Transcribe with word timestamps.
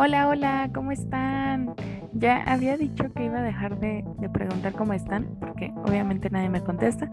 Hola, 0.00 0.28
hola, 0.28 0.70
¿cómo 0.72 0.92
están? 0.92 1.74
Ya 2.12 2.44
había 2.44 2.76
dicho 2.76 3.12
que 3.12 3.24
iba 3.24 3.40
a 3.40 3.42
dejar 3.42 3.80
de, 3.80 4.04
preguntar 4.32 4.72
cómo 4.74 4.92
están, 4.92 5.26
porque 5.40 5.72
obviamente 5.84 6.30
nadie 6.30 6.48
me 6.48 6.62
contesta, 6.62 7.10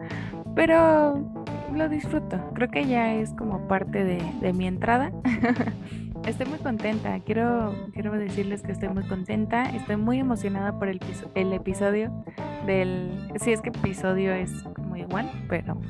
pero 0.54 1.28
lo 1.74 1.90
disfruto. 1.90 2.40
Creo 2.54 2.70
que 2.70 2.86
ya 2.86 3.16
es 3.16 3.34
como 3.34 3.68
parte 3.68 4.04
de, 4.04 4.54
mi 4.54 4.68
entrada. 4.68 5.12
estoy 6.28 6.46
muy 6.46 6.60
contenta, 6.60 7.20
quiero, 7.22 7.74
quiero 7.92 8.12
decirles 8.12 8.62
que 8.62 8.74
estoy 8.74 8.90
muy 8.90 9.04
contenta, 9.06 9.64
estoy 9.64 9.96
muy 9.96 10.20
emocionada 10.20 10.78
por 10.78 10.88
el, 10.88 11.00
el 11.34 11.54
episodio 11.54 12.14
del... 12.68 13.32
Sí, 13.38 13.52
es 13.52 13.62
que 13.62 13.70
episodio 13.70 14.32
es 14.32 14.52
como 14.76 14.96
igual, 14.96 15.32
pero 15.50 15.82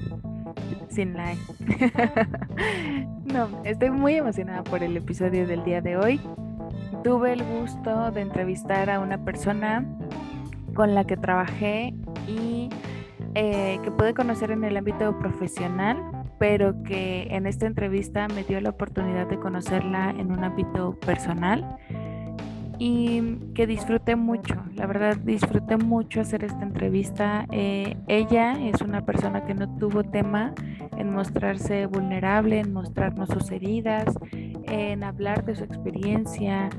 sin 0.88 1.14
la 1.14 1.34
no, 3.26 3.50
estoy 3.66 3.90
muy 3.90 4.16
emocionada 4.16 4.64
por 4.64 4.82
el 4.82 4.96
episodio 4.96 5.46
del 5.46 5.66
día 5.66 5.82
de 5.82 5.98
hoy 5.98 6.22
tuve 7.06 7.34
el 7.34 7.44
gusto 7.44 8.10
de 8.10 8.22
entrevistar 8.22 8.90
a 8.90 9.00
una 9.00 9.24
persona 9.24 9.86
con 10.74 10.96
la 10.96 11.04
que 11.04 11.16
trabajé 11.16 11.94
y 12.28 12.68
eh, 13.36 13.78
que 13.84 13.92
pude 13.92 14.16
conocer 14.16 14.50
en 14.50 14.64
el 14.64 14.76
ámbito 14.76 15.16
profesional, 15.20 16.02
pero 16.40 16.82
que 16.82 17.28
en 17.30 17.46
esta 17.46 17.68
entrevista 17.68 18.28
me 18.30 18.44
dio 18.44 18.60
la 18.60 18.72
oportunidad 18.72 19.28
de 19.28 19.38
conocerla 19.38 20.16
en 20.18 20.32
un 20.32 20.44
ámbito 20.44 21.00
personal 21.00 21.78
y 22.80 23.38
que 23.54 23.68
disfruté 23.68 24.16
mucho, 24.16 24.56
la 24.74 24.86
verdad 24.86 25.16
disfruté 25.18 25.78
mucho 25.78 26.22
hacer 26.22 26.44
esta 26.44 26.64
entrevista. 26.64 27.46
Eh, 27.52 27.96
ella 28.08 28.54
es 28.54 28.82
una 28.82 29.06
persona 29.06 29.46
que 29.46 29.54
no 29.54 29.78
tuvo 29.78 30.04
tema 30.04 30.54
en 30.98 31.14
mostrarse 31.14 31.86
vulnerable, 31.86 32.60
en 32.60 32.74
mostrarnos 32.74 33.30
sus 33.30 33.52
heridas, 33.52 34.06
en 34.32 35.04
hablar 35.04 35.46
de 35.46 35.56
su 35.56 35.64
experiencia, 35.64 36.70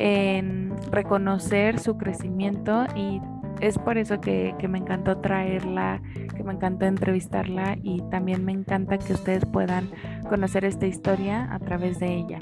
en 0.00 0.72
reconocer 0.90 1.78
su 1.78 1.98
crecimiento 1.98 2.86
y 2.96 3.20
es 3.60 3.78
por 3.78 3.98
eso 3.98 4.18
que, 4.20 4.54
me 4.68 4.78
encantó 4.78 5.18
traerla, 5.18 6.00
que 6.34 6.42
me 6.42 6.54
encantó 6.54 6.86
entrevistarla 6.86 7.76
y 7.82 8.00
también 8.10 8.44
me 8.44 8.52
encanta 8.52 8.96
que 8.96 9.12
ustedes 9.12 9.44
puedan 9.44 9.90
conocer 10.28 10.64
esta 10.64 10.86
historia 10.86 11.52
a 11.52 11.58
través 11.58 11.98
de 11.98 12.14
ella. 12.14 12.38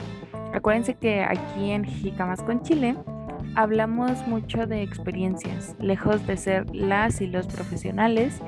Acuérdense 0.55 0.95
que 0.95 1.23
aquí 1.23 1.73
en 1.73 1.85
Jicamas 1.85 2.43
con 2.43 2.63
Chile 2.63 2.95
hablamos 3.57 4.25
mucho 4.29 4.67
de 4.69 4.83
experiencias, 4.83 5.75
lejos 5.81 6.25
de 6.29 6.37
ser 6.37 6.73
las 6.73 7.21
y 7.21 7.27
los 7.27 7.49
profesionales. 7.49 8.41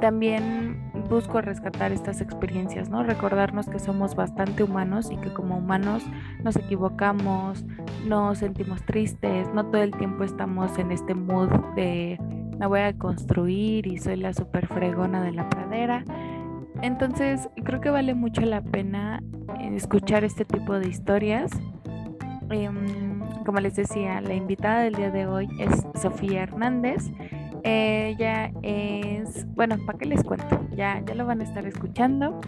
También 0.00 0.91
busco 1.08 1.40
rescatar 1.40 1.92
estas 1.92 2.20
experiencias, 2.20 2.88
¿no? 2.88 3.02
Recordarnos 3.02 3.66
que 3.66 3.78
somos 3.78 4.14
bastante 4.14 4.62
humanos 4.62 5.10
y 5.10 5.16
que 5.16 5.32
como 5.32 5.58
humanos 5.58 6.02
nos 6.42 6.56
equivocamos, 6.56 7.64
nos 8.06 8.38
sentimos 8.38 8.82
tristes, 8.84 9.48
no 9.54 9.66
todo 9.66 9.82
el 9.82 9.92
tiempo 9.92 10.24
estamos 10.24 10.78
en 10.78 10.90
este 10.90 11.14
mood 11.14 11.50
de 11.76 12.18
me 12.58 12.66
voy 12.66 12.80
a 12.80 12.92
construir 12.92 13.86
y 13.86 13.98
soy 13.98 14.16
la 14.16 14.32
super 14.32 14.68
fregona 14.68 15.22
de 15.22 15.32
la 15.32 15.48
pradera. 15.48 16.04
Entonces, 16.80 17.48
creo 17.64 17.80
que 17.80 17.90
vale 17.90 18.14
mucho 18.14 18.42
la 18.42 18.60
pena 18.60 19.20
escuchar 19.60 20.24
este 20.24 20.44
tipo 20.44 20.78
de 20.78 20.88
historias. 20.88 21.50
Em, 22.50 23.20
como 23.44 23.58
les 23.58 23.74
decía, 23.74 24.20
la 24.20 24.34
invitada 24.34 24.82
del 24.82 24.94
día 24.94 25.10
de 25.10 25.26
hoy 25.26 25.48
es 25.58 25.84
Sofía 26.00 26.44
Hernández. 26.44 27.10
Ella 27.64 28.50
es, 28.62 29.46
bueno, 29.54 29.76
¿para 29.86 29.98
qué 29.98 30.06
les 30.06 30.22
cuento? 30.24 30.60
Ya, 30.74 31.02
ya 31.04 31.14
lo 31.14 31.26
van 31.26 31.40
a 31.40 31.44
estar 31.44 31.66
escuchando. 31.66 32.40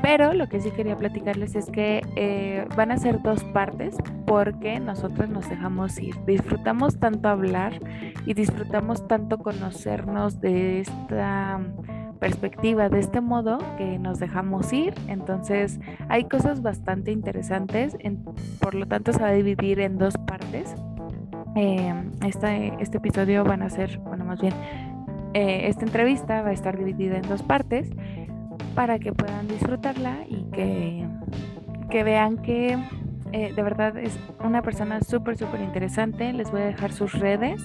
Pero 0.00 0.32
lo 0.32 0.48
que 0.48 0.60
sí 0.60 0.70
quería 0.70 0.96
platicarles 0.96 1.54
es 1.54 1.66
que 1.66 2.02
eh, 2.16 2.66
van 2.76 2.92
a 2.92 2.98
ser 2.98 3.20
dos 3.20 3.42
partes 3.44 3.96
porque 4.26 4.78
nosotros 4.80 5.28
nos 5.28 5.48
dejamos 5.48 5.98
ir. 5.98 6.14
Disfrutamos 6.24 6.98
tanto 7.00 7.28
hablar 7.28 7.80
y 8.24 8.34
disfrutamos 8.34 9.06
tanto 9.08 9.38
conocernos 9.38 10.40
de 10.40 10.80
esta 10.80 11.60
perspectiva 12.18 12.88
de 12.88 12.98
este 13.00 13.20
modo 13.20 13.58
que 13.76 13.98
nos 13.98 14.18
dejamos 14.18 14.72
ir. 14.72 14.94
Entonces 15.08 15.80
hay 16.08 16.24
cosas 16.24 16.62
bastante 16.62 17.10
interesantes, 17.10 17.96
por 18.60 18.74
lo 18.74 18.86
tanto 18.86 19.12
se 19.12 19.20
va 19.20 19.28
a 19.28 19.32
dividir 19.32 19.80
en 19.80 19.98
dos 19.98 20.14
partes. 20.26 20.74
Eh, 21.60 21.92
este, 22.24 22.72
este 22.78 22.98
episodio 22.98 23.42
van 23.42 23.62
a 23.62 23.68
ser, 23.68 23.98
bueno, 23.98 24.24
más 24.24 24.40
bien, 24.40 24.54
eh, 25.34 25.62
esta 25.64 25.84
entrevista 25.84 26.40
va 26.40 26.50
a 26.50 26.52
estar 26.52 26.78
dividida 26.78 27.16
en 27.16 27.22
dos 27.22 27.42
partes 27.42 27.90
para 28.76 29.00
que 29.00 29.12
puedan 29.12 29.48
disfrutarla 29.48 30.18
y 30.28 30.44
que, 30.52 31.04
que 31.90 32.04
vean 32.04 32.36
que 32.38 32.78
eh, 33.32 33.52
de 33.52 33.62
verdad 33.64 33.98
es 33.98 34.16
una 34.38 34.62
persona 34.62 35.00
súper, 35.00 35.36
súper 35.36 35.60
interesante. 35.60 36.32
Les 36.32 36.48
voy 36.52 36.60
a 36.60 36.66
dejar 36.66 36.92
sus 36.92 37.12
redes 37.12 37.60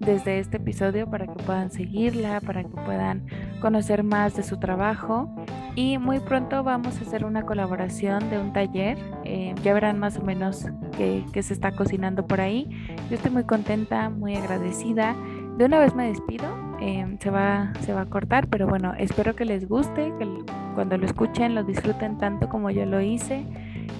desde 0.00 0.38
este 0.38 0.58
episodio 0.58 1.08
para 1.08 1.26
que 1.26 1.42
puedan 1.44 1.70
seguirla, 1.70 2.40
para 2.40 2.62
que 2.62 2.70
puedan 2.70 3.26
conocer 3.60 4.02
más 4.02 4.36
de 4.36 4.42
su 4.42 4.58
trabajo. 4.58 5.28
Y 5.74 5.98
muy 5.98 6.20
pronto 6.20 6.62
vamos 6.62 6.98
a 6.98 7.02
hacer 7.02 7.24
una 7.24 7.42
colaboración 7.44 8.30
de 8.30 8.38
un 8.38 8.52
taller. 8.52 8.98
Eh, 9.24 9.54
ya 9.62 9.74
verán 9.74 9.98
más 9.98 10.16
o 10.18 10.22
menos 10.22 10.66
qué, 10.96 11.24
se 11.42 11.52
está 11.52 11.72
cocinando 11.72 12.26
por 12.26 12.40
ahí. 12.40 12.68
Yo 13.10 13.16
estoy 13.16 13.30
muy 13.30 13.44
contenta, 13.44 14.08
muy 14.08 14.36
agradecida. 14.36 15.14
De 15.58 15.64
una 15.64 15.78
vez 15.78 15.94
me 15.94 16.08
despido, 16.08 16.46
eh, 16.80 17.16
se, 17.20 17.30
va, 17.30 17.72
se 17.80 17.92
va 17.92 18.02
a 18.02 18.06
cortar, 18.06 18.48
pero 18.48 18.66
bueno, 18.66 18.94
espero 18.98 19.34
que 19.34 19.44
les 19.44 19.68
guste, 19.68 20.12
que 20.18 20.28
cuando 20.74 20.98
lo 20.98 21.06
escuchen 21.06 21.54
lo 21.54 21.64
disfruten 21.64 22.18
tanto 22.18 22.48
como 22.48 22.70
yo 22.70 22.86
lo 22.86 23.00
hice. 23.00 23.44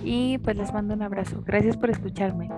Y 0.05 0.39
pues 0.39 0.57
les 0.57 0.73
mando 0.73 0.95
un 0.95 1.03
abrazo. 1.03 1.43
Gracias 1.45 1.77
por 1.77 1.91
escucharme. 1.91 2.49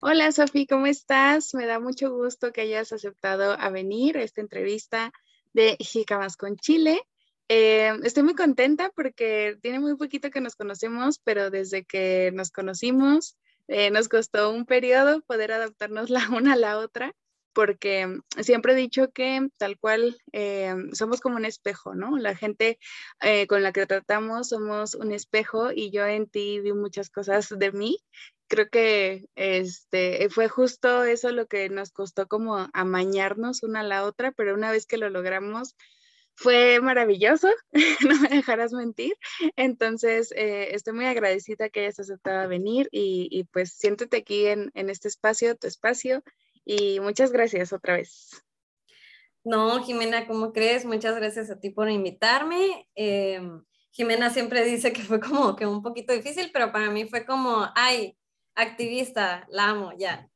Hola 0.00 0.32
Sofi, 0.32 0.66
¿cómo 0.66 0.86
estás? 0.86 1.54
Me 1.54 1.66
da 1.66 1.80
mucho 1.80 2.12
gusto 2.12 2.52
que 2.52 2.60
hayas 2.62 2.92
aceptado 2.92 3.52
a 3.58 3.70
venir 3.70 4.18
a 4.18 4.22
esta 4.22 4.40
entrevista 4.40 5.12
de 5.52 5.76
Jicamas 5.78 6.36
con 6.36 6.56
Chile. 6.56 7.00
Eh, 7.48 7.92
estoy 8.04 8.22
muy 8.22 8.34
contenta 8.34 8.90
porque 8.94 9.58
tiene 9.60 9.80
muy 9.80 9.96
poquito 9.96 10.30
que 10.30 10.40
nos 10.40 10.56
conocemos, 10.56 11.18
pero 11.18 11.50
desde 11.50 11.84
que 11.84 12.30
nos 12.32 12.50
conocimos 12.50 13.36
eh, 13.68 13.90
nos 13.90 14.08
costó 14.08 14.50
un 14.50 14.66
periodo 14.66 15.22
poder 15.22 15.52
adaptarnos 15.52 16.10
la 16.10 16.28
una 16.30 16.54
a 16.54 16.56
la 16.56 16.78
otra 16.78 17.14
porque 17.54 18.18
siempre 18.40 18.72
he 18.72 18.76
dicho 18.76 19.10
que 19.12 19.48
tal 19.56 19.78
cual 19.78 20.18
eh, 20.32 20.74
somos 20.92 21.20
como 21.20 21.36
un 21.36 21.44
espejo, 21.44 21.94
¿no? 21.94 22.18
La 22.18 22.34
gente 22.36 22.78
eh, 23.20 23.46
con 23.46 23.62
la 23.62 23.72
que 23.72 23.86
tratamos 23.86 24.48
somos 24.50 24.94
un 24.94 25.12
espejo 25.12 25.70
y 25.72 25.90
yo 25.90 26.06
en 26.06 26.28
ti 26.28 26.60
vi 26.60 26.72
muchas 26.72 27.10
cosas 27.10 27.48
de 27.56 27.72
mí. 27.72 27.98
Creo 28.48 28.68
que 28.68 29.24
este, 29.36 30.28
fue 30.30 30.48
justo 30.48 31.04
eso 31.04 31.32
lo 31.32 31.46
que 31.46 31.70
nos 31.70 31.92
costó 31.92 32.28
como 32.28 32.68
amañarnos 32.74 33.62
una 33.62 33.80
a 33.80 33.84
la 33.84 34.04
otra, 34.04 34.32
pero 34.32 34.54
una 34.54 34.70
vez 34.70 34.86
que 34.86 34.98
lo 34.98 35.08
logramos, 35.08 35.74
fue 36.36 36.80
maravilloso, 36.80 37.48
no 38.08 38.20
me 38.20 38.28
dejarás 38.28 38.72
mentir. 38.72 39.14
Entonces, 39.56 40.32
eh, 40.32 40.74
estoy 40.74 40.94
muy 40.94 41.06
agradecida 41.06 41.68
que 41.68 41.80
hayas 41.80 42.00
aceptado 42.00 42.48
venir 42.48 42.88
y, 42.90 43.44
pues 43.52 43.72
siéntete 43.72 44.18
aquí 44.18 44.46
en, 44.46 44.70
este 44.74 45.08
espacio, 45.08 45.56
tu 45.56 45.66
espacio, 45.66 46.22
y 46.64 47.00
muchas 47.00 47.32
gracias 47.32 47.72
otra 47.72 47.96
vez. 47.96 48.42
No, 49.44 49.84
Jimena, 49.84 50.26
¿cómo 50.26 50.52
crees? 50.52 50.84
Muchas 50.86 51.16
gracias 51.16 51.50
a 51.50 51.60
ti 51.60 51.70
por 51.70 51.90
invitarme. 51.90 52.88
Eh, 52.94 53.42
Jimena 53.90 54.30
siempre 54.30 54.64
dice 54.64 54.92
que 54.92 55.02
fue 55.02 55.20
como 55.20 55.54
que 55.54 55.66
un 55.66 55.82
poquito 55.82 56.12
difícil, 56.12 56.50
pero 56.52 56.72
para 56.72 56.90
mí 56.90 57.06
fue 57.06 57.26
como, 57.26 57.66
ay, 57.74 58.16
activista, 58.54 59.46
la 59.50 59.68
amo, 59.68 59.92
ya. 59.98 60.28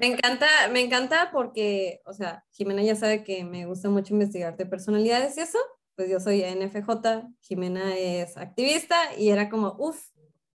Me 0.00 0.06
encanta, 0.06 0.46
me 0.70 0.80
encanta 0.80 1.30
porque, 1.32 2.00
o 2.04 2.12
sea, 2.12 2.44
Jimena 2.50 2.82
ya 2.82 2.94
sabe 2.94 3.24
que 3.24 3.44
me 3.44 3.66
gusta 3.66 3.88
mucho 3.88 4.12
investigar 4.12 4.56
de 4.56 4.66
personalidades 4.66 5.38
y 5.38 5.40
eso, 5.40 5.58
pues 5.96 6.10
yo 6.10 6.20
soy 6.20 6.42
NFJ, 6.42 7.26
Jimena 7.40 7.96
es 7.96 8.36
activista 8.36 8.96
y 9.16 9.30
era 9.30 9.48
como, 9.48 9.74
uff, 9.78 10.10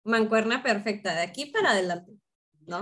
mancuerna 0.03 0.63
perfecta, 0.63 1.13
de 1.13 1.21
aquí 1.21 1.45
para 1.45 1.71
adelante. 1.71 2.13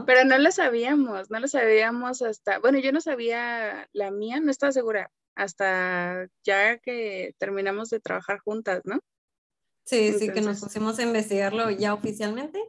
Pero 0.05 0.23
no 0.25 0.37
lo 0.37 0.51
sabíamos, 0.51 1.29
no 1.29 1.39
lo 1.39 1.47
sabíamos 1.47 2.21
hasta, 2.21 2.59
bueno, 2.59 2.79
yo 2.79 2.91
no 2.91 3.01
sabía 3.01 3.87
la 3.93 4.11
mía, 4.11 4.39
no 4.39 4.51
estaba 4.51 4.71
segura, 4.71 5.11
hasta 5.35 6.27
ya 6.43 6.77
que 6.79 7.35
terminamos 7.37 7.89
de 7.89 7.99
trabajar 7.99 8.39
juntas, 8.39 8.81
¿no? 8.85 8.99
Sí, 9.85 10.13
sí, 10.13 10.31
que 10.31 10.41
nos 10.41 10.59
pusimos 10.59 10.99
a 10.99 11.03
investigarlo 11.03 11.69
ya 11.69 11.93
oficialmente. 11.93 12.59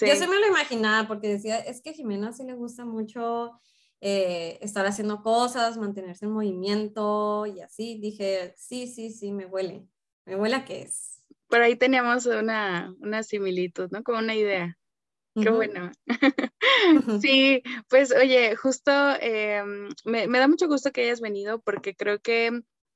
Yo 0.00 0.14
sí 0.14 0.26
me 0.28 0.38
lo 0.38 0.46
imaginaba 0.46 1.08
porque 1.08 1.28
decía, 1.28 1.58
es 1.58 1.80
que 1.80 1.90
a 1.90 1.92
Jimena 1.94 2.32
sí 2.32 2.44
le 2.44 2.52
gusta 2.52 2.84
mucho 2.84 3.58
eh, 4.02 4.58
estar 4.60 4.84
haciendo 4.84 5.22
cosas, 5.22 5.78
mantenerse 5.78 6.26
en 6.26 6.32
movimiento 6.32 7.46
y 7.46 7.60
así. 7.60 7.98
Dije, 7.98 8.54
sí, 8.58 8.88
sí, 8.88 9.10
sí, 9.10 9.32
me 9.32 9.46
huele, 9.46 9.88
me 10.26 10.36
huele 10.36 10.56
a 10.56 10.64
que 10.66 10.82
es. 10.82 11.22
Por 11.48 11.62
ahí 11.62 11.76
teníamos 11.76 12.26
una, 12.26 12.94
una 13.00 13.22
similitud, 13.22 13.88
¿no? 13.90 14.02
Como 14.02 14.18
una 14.18 14.34
idea. 14.34 14.76
Qué 15.42 15.50
bueno. 15.50 15.92
sí, 17.20 17.62
pues 17.88 18.12
oye, 18.12 18.56
justo 18.56 18.90
em, 19.20 19.88
me, 20.04 20.26
da 20.26 20.48
mucho 20.48 20.66
gusto 20.66 20.92
que 20.92 21.02
hayas 21.02 21.20
venido 21.20 21.60
porque 21.60 21.94
creo 21.94 22.20
que 22.20 22.50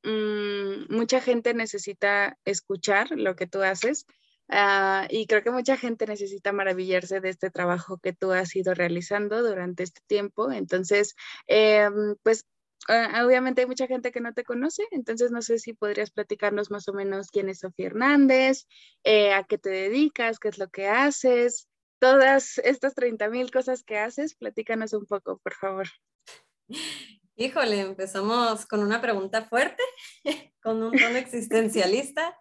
mm, 0.04 0.94
mucha 0.94 1.20
gente 1.20 1.52
necesita 1.52 2.38
escuchar 2.46 3.10
lo 3.10 3.36
que 3.36 3.46
tú 3.46 3.62
haces 3.62 4.06
ah, 4.48 5.06
y 5.10 5.26
creo 5.26 5.42
que 5.42 5.50
mucha 5.50 5.76
gente 5.76 6.06
necesita 6.06 6.52
maravillarse 6.52 7.20
de 7.20 7.28
este 7.28 7.50
trabajo 7.50 7.98
que 7.98 8.14
tú 8.14 8.32
has 8.32 8.56
ido 8.56 8.72
realizando 8.72 9.42
durante 9.42 9.82
este 9.82 10.00
tiempo. 10.06 10.50
Entonces, 10.50 11.16
em, 11.46 12.16
pues 12.22 12.46
ah, 12.88 13.22
obviamente 13.26 13.62
hay 13.62 13.66
mucha 13.66 13.86
gente 13.86 14.12
que 14.12 14.20
no 14.22 14.32
te 14.32 14.44
conoce, 14.44 14.84
entonces 14.92 15.30
no 15.30 15.42
sé 15.42 15.58
si 15.58 15.74
podrías 15.74 16.10
platicarnos 16.10 16.70
más 16.70 16.88
o 16.88 16.94
menos 16.94 17.30
quién 17.30 17.50
es 17.50 17.58
Sofía 17.60 17.88
Hernández, 17.88 18.66
eh, 19.04 19.34
a 19.34 19.44
qué 19.44 19.58
te 19.58 19.68
dedicas, 19.70 20.38
qué 20.38 20.48
es 20.48 20.58
lo 20.58 20.70
que 20.70 20.88
haces, 20.88 21.69
todas 22.00 22.58
estas 22.58 22.94
30 22.94 23.28
mil 23.28 23.50
cosas 23.50 23.84
que 23.84 23.98
haces, 23.98 24.34
platícanos 24.34 24.92
un 24.92 25.06
poco, 25.06 25.38
por 25.38 25.54
favor. 25.54 25.86
Híjole, 27.36 27.80
empezamos 27.80 28.66
con 28.66 28.80
una 28.80 29.00
pregunta 29.00 29.44
fuerte, 29.44 29.82
con 30.62 30.82
un 30.82 30.92
tono 30.92 31.16
existencialista. 31.16 32.36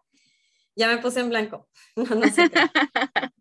Ya 0.76 0.88
me 0.88 0.98
puse 0.98 1.20
en 1.20 1.30
blanco. 1.30 1.70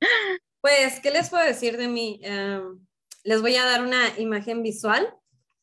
Pues, 0.60 0.98
¿qué 1.00 1.12
les 1.12 1.30
puedo 1.30 1.44
decir 1.44 1.76
de 1.76 1.86
mí? 1.86 2.20
Em, 2.24 2.84
les 3.22 3.40
voy 3.40 3.54
a 3.54 3.64
dar 3.64 3.80
una 3.80 4.18
imagen 4.18 4.64
visual 4.64 5.08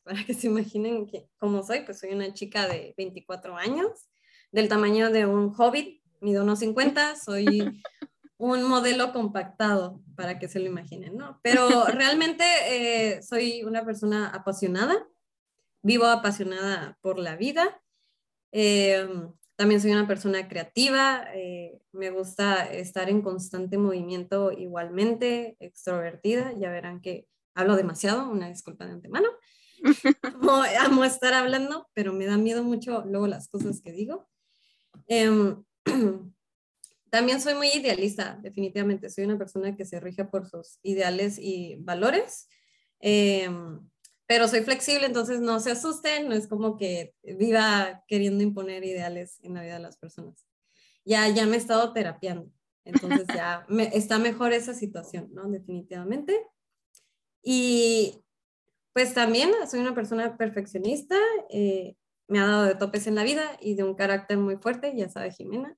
para 0.02 0.24
que 0.24 0.32
se 0.32 0.46
imaginen 0.46 1.06
cómo 1.36 1.62
soy. 1.62 1.82
Pues 1.84 2.00
soy 2.00 2.14
una 2.14 2.32
chica 2.32 2.66
de 2.66 2.94
24 2.96 3.56
años, 3.56 4.08
del 4.50 4.68
tamaño 4.70 5.10
de 5.10 5.26
un 5.26 5.54
hobbit, 5.54 6.02
mido 6.22 6.44
unos 6.44 6.60
50, 6.60 7.14
soy 7.16 7.82
un 8.38 8.64
modelo 8.64 9.12
compactado, 9.12 10.02
para 10.14 10.38
que 10.38 10.48
se 10.48 10.60
lo 10.60 10.66
imaginen, 10.66 11.16
¿no? 11.16 11.40
Pero 11.42 11.68
realmente 11.86 12.44
eh, 12.68 13.22
soy 13.22 13.62
una 13.62 13.84
persona 13.84 14.28
apasionada, 14.28 15.06
vivo 15.82 16.06
apasionada 16.06 16.98
por 17.00 17.18
la 17.18 17.36
vida. 17.36 17.82
Eh, 18.52 19.08
también 19.56 19.80
soy 19.80 19.92
una 19.92 20.06
persona 20.06 20.48
creativa, 20.48 21.24
eh, 21.34 21.80
me 21.92 22.10
gusta 22.10 22.64
estar 22.64 23.08
en 23.08 23.22
constante 23.22 23.78
movimiento 23.78 24.52
igualmente, 24.52 25.56
extrovertida, 25.60 26.52
ya 26.58 26.70
verán 26.70 27.00
que 27.00 27.26
hablo 27.54 27.74
demasiado, 27.74 28.28
una 28.28 28.48
disculpa 28.48 28.84
de 28.84 28.92
antemano. 28.92 29.28
amo, 30.22 30.62
amo, 30.80 31.04
estar 31.04 31.32
hablando, 31.32 31.88
pero 31.94 32.12
me 32.12 32.26
da 32.26 32.36
miedo 32.36 32.62
mucho 32.64 33.02
luego 33.06 33.26
las 33.26 33.48
cosas 33.48 33.80
que 33.80 33.92
digo. 33.92 34.28
Em, 35.08 35.64
También 37.10 37.40
soy 37.40 37.54
muy 37.54 37.68
idealista, 37.68 38.38
definitivamente. 38.42 39.10
Soy 39.10 39.24
una 39.24 39.38
persona 39.38 39.76
que 39.76 39.84
se 39.84 40.00
rige 40.00 40.24
por 40.24 40.48
sus 40.48 40.78
ideales 40.82 41.38
y 41.38 41.76
valores. 41.76 42.48
Em, 43.00 43.80
pero 44.26 44.48
soy 44.48 44.62
flexible, 44.62 45.06
entonces 45.06 45.40
no 45.40 45.60
se 45.60 45.70
asusten, 45.70 46.28
no 46.28 46.34
es 46.34 46.48
como 46.48 46.76
que 46.76 47.14
viva 47.22 48.02
queriendo 48.08 48.42
imponer 48.42 48.84
ideales 48.84 49.38
en 49.42 49.54
la 49.54 49.62
vida 49.62 49.74
de 49.74 49.82
las 49.82 49.96
personas. 49.98 50.46
Ya, 51.04 51.28
ya 51.28 51.46
me 51.46 51.54
he 51.54 51.58
estado 51.58 51.92
terapiando, 51.92 52.50
entonces 52.84 53.26
ya 53.40 53.64
me, 53.68 53.84
está 53.96 54.18
mejor 54.18 54.52
esa 54.52 54.74
situación, 54.74 55.28
¿no? 55.32 55.48
Definitivamente. 55.48 56.36
Y 57.42 58.24
pues 58.92 59.14
también 59.14 59.52
soy 59.70 59.80
una 59.80 59.94
persona 59.94 60.36
perfeccionista, 60.36 61.16
eh, 61.50 61.96
me 62.26 62.40
ha 62.40 62.46
dado 62.46 62.64
de 62.64 62.74
topes 62.74 63.06
en 63.06 63.14
la 63.14 63.22
vida 63.22 63.56
y 63.60 63.76
de 63.76 63.84
un 63.84 63.94
carácter 63.94 64.38
muy 64.38 64.56
fuerte, 64.56 64.92
ya 64.96 65.08
sabe 65.08 65.30
Jimena. 65.30 65.76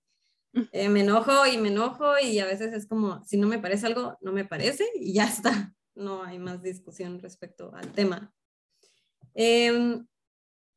Eh, 0.73 0.89
me 0.89 1.01
enojo 1.01 1.47
y 1.47 1.59
me 1.59 1.69
enojo 1.69 2.19
y 2.19 2.39
a 2.39 2.47
veces 2.47 2.73
es 2.73 2.87
como, 2.87 3.25
si 3.25 3.37
no 3.37 3.47
me 3.47 3.59
parece 3.59 3.87
algo, 3.87 4.17
no 4.21 4.33
me 4.33 4.45
parece 4.45 4.85
y 4.95 5.13
ya 5.13 5.25
está. 5.29 5.75
No 5.95 6.23
hay 6.23 6.39
más 6.39 6.63
discusión 6.63 7.19
respecto 7.19 7.73
al 7.75 7.93
tema. 7.93 8.33
Em, 9.35 10.07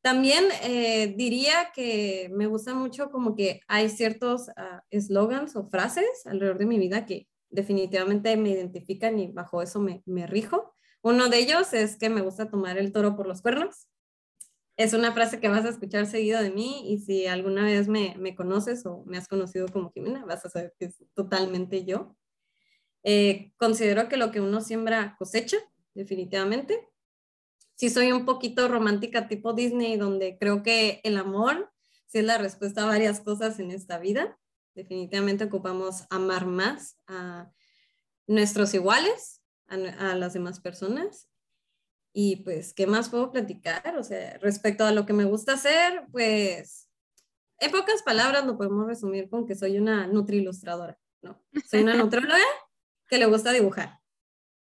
también 0.02 0.44
eh, 0.64 1.14
diría 1.16 1.70
que 1.74 2.28
me 2.32 2.46
gusta 2.46 2.74
mucho 2.74 3.10
como 3.10 3.36
que 3.36 3.60
hay 3.68 3.88
ciertos 3.88 4.48
ah, 4.56 4.82
eslogans 4.90 5.54
o 5.54 5.68
frases 5.68 6.26
alrededor 6.26 6.58
de 6.58 6.66
mi 6.66 6.78
vida 6.78 7.06
que 7.06 7.28
definitivamente 7.50 8.36
me 8.36 8.50
identifican 8.50 9.18
y 9.18 9.30
bajo 9.30 9.62
eso 9.62 9.80
me, 9.80 10.02
me 10.06 10.26
rijo. 10.26 10.74
Uno 11.02 11.28
de 11.28 11.38
ellos 11.38 11.72
es 11.72 11.96
que 11.96 12.08
me 12.08 12.22
gusta 12.22 12.50
tomar 12.50 12.78
el 12.78 12.92
toro 12.92 13.16
por 13.16 13.26
los 13.26 13.42
cuernos 13.42 13.88
es 14.76 14.94
una 14.94 15.12
frase 15.12 15.40
que 15.40 15.48
vas 15.48 15.64
a 15.64 15.68
escuchar 15.68 16.06
seguido 16.06 16.42
de 16.42 16.50
mí 16.50 16.90
y 16.92 16.98
si 16.98 17.26
alguna 17.26 17.64
vez 17.64 17.88
me, 17.88 18.14
me 18.18 18.34
conoces 18.34 18.86
o 18.86 19.04
me 19.06 19.18
has 19.18 19.28
conocido 19.28 19.68
como 19.68 19.92
Jimena, 19.92 20.24
vas 20.24 20.44
a 20.44 20.50
saber 20.50 20.74
que 20.78 20.86
es 20.86 20.96
totalmente 21.14 21.84
yo. 21.84 22.16
Eh, 23.04 23.52
considero 23.58 24.08
que 24.08 24.16
lo 24.16 24.30
que 24.30 24.40
uno 24.40 24.60
siembra 24.60 25.16
cosecha, 25.18 25.58
definitivamente. 25.94 26.88
Sí 27.74 27.90
soy 27.90 28.12
un 28.12 28.24
poquito 28.24 28.68
romántica 28.68 29.28
tipo 29.28 29.52
Disney, 29.52 29.96
donde 29.96 30.38
creo 30.38 30.62
que 30.62 31.00
el 31.04 31.18
amor 31.18 31.70
sí 32.06 32.18
es 32.18 32.24
la 32.24 32.38
respuesta 32.38 32.84
a 32.84 32.86
varias 32.86 33.20
cosas 33.20 33.58
en 33.58 33.70
esta 33.70 33.98
vida. 33.98 34.38
Definitivamente 34.74 35.44
ocupamos 35.44 36.06
amar 36.08 36.46
más 36.46 36.96
a 37.06 37.50
nuestros 38.26 38.72
iguales, 38.72 39.42
a, 39.66 39.74
a 40.12 40.14
las 40.14 40.32
demás 40.32 40.60
personas 40.60 41.28
y 42.12 42.36
pues, 42.36 42.74
¿qué 42.74 42.86
más 42.86 43.08
puedo 43.08 43.30
platicar? 43.30 43.96
O 43.96 44.04
sea, 44.04 44.38
respecto 44.38 44.84
a 44.84 44.92
lo 44.92 45.06
que 45.06 45.12
me 45.12 45.24
gusta 45.24 45.54
hacer, 45.54 46.04
pues, 46.12 46.90
en 47.58 47.70
pocas 47.70 48.02
palabras 48.02 48.44
lo 48.44 48.56
podemos 48.56 48.86
resumir 48.86 49.28
con 49.28 49.46
que 49.46 49.54
soy 49.54 49.78
una 49.78 50.06
nutri-ilustradora, 50.06 50.98
¿no? 51.22 51.42
Soy 51.68 51.82
una 51.82 51.94
nutróloga 51.96 52.44
que 53.08 53.18
le 53.18 53.26
gusta 53.26 53.52
dibujar. 53.52 54.00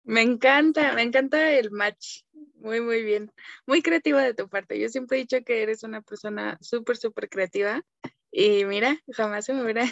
Me 0.04 0.22
encanta, 0.22 0.94
me 0.94 1.02
encanta 1.02 1.52
el 1.54 1.72
match. 1.72 2.24
Muy, 2.56 2.82
muy 2.82 3.04
bien. 3.04 3.32
Muy 3.66 3.82
creativa 3.82 4.22
de 4.22 4.34
tu 4.34 4.50
parte. 4.50 4.80
Yo 4.80 4.90
siempre 4.90 5.18
he 5.18 5.22
dicho 5.22 5.38
que 5.46 5.64
eres 5.64 5.84
una 5.84 6.02
persona 6.02 6.58
súper, 6.62 6.98
súper 6.98 7.30
creativa. 7.30 7.82
Y 8.32 8.66
mira, 8.66 8.98
jamás 9.14 9.46
se 9.46 9.54
me 9.54 9.64
hubiera 9.64 9.86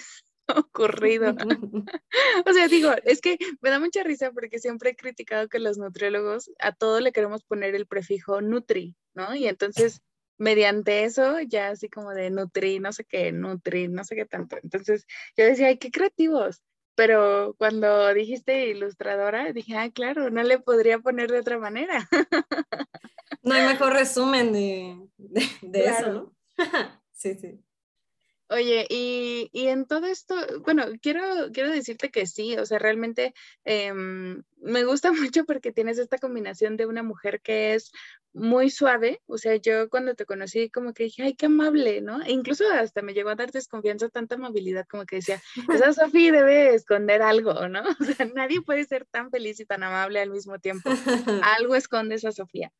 ocurrido. 0.48 1.36
o 2.46 2.54
sea, 2.54 2.68
digo, 2.68 2.92
es 3.04 3.22
que 3.22 3.38
me 3.62 3.70
da 3.70 3.80
mucha 3.80 4.04
risa 4.04 4.32
porque 4.32 4.60
siempre 4.60 4.92
he 4.92 4.96
criticado 4.96 5.48
que 5.48 5.60
los 5.60 5.78
nutriólogos 5.78 6.52
a 6.60 6.72
todo 6.72 7.00
le 7.00 7.12
queremos 7.12 7.44
poner 7.44 7.76
el 7.76 7.88
prefijo 7.88 8.42
nutri, 8.42 8.96
¿no? 9.14 9.36
Y 9.36 9.48
entonces, 9.48 10.02
mediante 10.38 11.04
eso, 11.04 11.40
ya 11.42 11.70
así 11.70 11.90
como 11.90 12.12
de 12.12 12.30
nutri, 12.30 12.80
no 12.80 12.92
sé 12.92 13.04
qué, 13.06 13.32
nutri, 13.32 13.88
no 13.88 14.04
sé 14.04 14.16
qué 14.16 14.26
tanto. 14.26 14.58
Entonces, 14.62 15.06
yo 15.38 15.46
decía, 15.46 15.68
ay, 15.68 15.78
qué 15.78 15.92
creativos. 15.92 16.62
Pero 16.96 17.56
cuando 17.58 18.14
dijiste 18.14 18.68
ilustradora, 18.68 19.54
dije, 19.54 19.78
ah, 19.78 19.90
claro, 19.92 20.30
no 20.30 20.44
le 20.44 20.60
podría 20.60 21.00
poner 21.00 21.32
de 21.32 21.40
otra 21.40 21.58
manera. 21.58 22.08
no 23.42 23.54
hay 23.56 23.66
mejor 23.66 23.94
resumen 23.94 24.52
de, 24.52 25.00
de, 25.62 25.86
eso, 25.86 26.12
¿no? 26.12 26.36
sí, 27.14 27.36
sí. 27.36 27.60
Oye, 28.52 28.86
y, 28.90 29.50
en 29.54 29.86
todo 29.86 30.08
esto, 30.08 30.36
bueno, 30.66 30.84
quiero, 31.02 31.22
quiero 31.54 31.72
decirte 31.72 32.12
que 32.12 32.26
sí, 32.26 32.58
o 32.58 32.66
sea, 32.66 32.80
realmente 32.80 33.34
em, 33.64 34.44
me 34.58 34.84
gusta 34.84 35.12
mucho 35.34 35.46
porque 35.46 35.72
tienes 35.72 35.98
esta 35.98 36.18
combinación 36.18 36.76
de 36.76 36.86
una 36.86 37.02
mujer 37.02 37.40
que 37.40 37.76
es 37.76 37.94
muy 38.34 38.70
suave, 38.70 39.22
o 39.26 39.38
sea, 39.38 39.56
yo 39.56 39.90
cuando 39.90 40.16
te 40.16 40.26
conocí 40.26 40.70
como 40.70 40.94
que 40.94 41.04
dije, 41.06 41.24
ay, 41.24 41.36
qué 41.36 41.46
amable, 41.46 42.02
¿no? 42.02 42.22
E 42.24 42.32
incluso 42.32 42.66
hasta 42.70 43.02
me 43.02 43.14
llegó 43.14 43.30
a 43.30 43.36
dar 43.36 43.52
desconfianza 43.52 44.10
tanta 44.10 44.36
amabilidad 44.36 44.86
como 44.90 45.06
que 45.06 45.18
decía, 45.18 45.42
esa 45.90 45.94
Sofía 45.94 46.34
debe 46.34 46.76
esconder 46.76 47.22
algo, 47.22 47.70
¿no? 47.70 47.84
O 48.02 48.04
sea, 48.04 48.26
nadie 48.36 48.62
puede 48.62 48.84
ser 48.84 49.06
tan 49.06 49.32
feliz 49.32 49.62
y 49.62 49.66
tan 49.66 49.84
amable 49.84 50.20
al 50.20 50.30
mismo 50.30 50.60
tiempo. 50.60 50.90
Algo 51.42 51.76
esconde 51.76 52.16
esa 52.16 52.34
Sofía. 52.34 52.74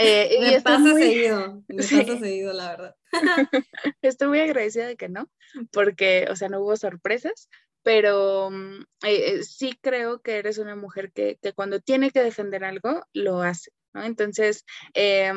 Eh, 0.00 0.38
me 0.40 0.60
pasa 0.60 0.94
seguido, 0.94 1.64
me 1.68 1.76
pasa 2.06 2.18
seguido, 2.18 2.52
la 2.52 2.70
verdad. 2.70 2.96
Estoy 4.02 4.28
muy 4.28 4.40
agradecida 4.40 4.86
de 4.86 4.96
que 4.96 5.08
no, 5.08 5.28
porque, 5.72 6.26
o 6.30 6.36
sea, 6.36 6.48
no 6.48 6.60
hubo 6.60 6.76
sorpresas, 6.76 7.48
pero 7.82 8.50
mm, 8.50 8.80
eh, 9.04 9.32
eh, 9.32 9.42
sí 9.42 9.76
creo 9.80 10.20
que 10.22 10.38
eres 10.38 10.58
una 10.58 10.76
mujer 10.76 11.12
que, 11.12 11.38
que, 11.42 11.52
cuando 11.52 11.80
tiene 11.80 12.10
que 12.10 12.22
defender 12.22 12.64
algo, 12.64 13.02
lo 13.12 13.42
hace, 13.42 13.72
¿no? 13.92 14.04
Entonces, 14.04 14.64
eh, 14.94 15.32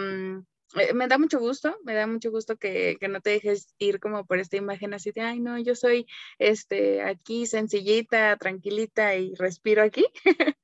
me 0.93 1.07
da 1.07 1.17
mucho 1.17 1.39
gusto, 1.39 1.77
me 1.83 1.93
da 1.93 2.07
mucho 2.07 2.31
gusto 2.31 2.57
que, 2.57 2.97
que, 2.99 3.07
no 3.07 3.21
te 3.21 3.31
dejes 3.31 3.73
ir 3.77 3.99
como 3.99 4.25
por 4.25 4.39
esta 4.39 4.57
imagen 4.57 4.93
así 4.93 5.11
de, 5.11 5.21
ay, 5.21 5.39
no, 5.39 5.57
yo 5.59 5.75
soy 5.75 6.07
este, 6.39 7.01
aquí 7.01 7.45
sencillita, 7.45 8.37
tranquilita 8.37 9.15
y 9.15 9.33
respiro 9.35 9.83
aquí, 9.83 10.05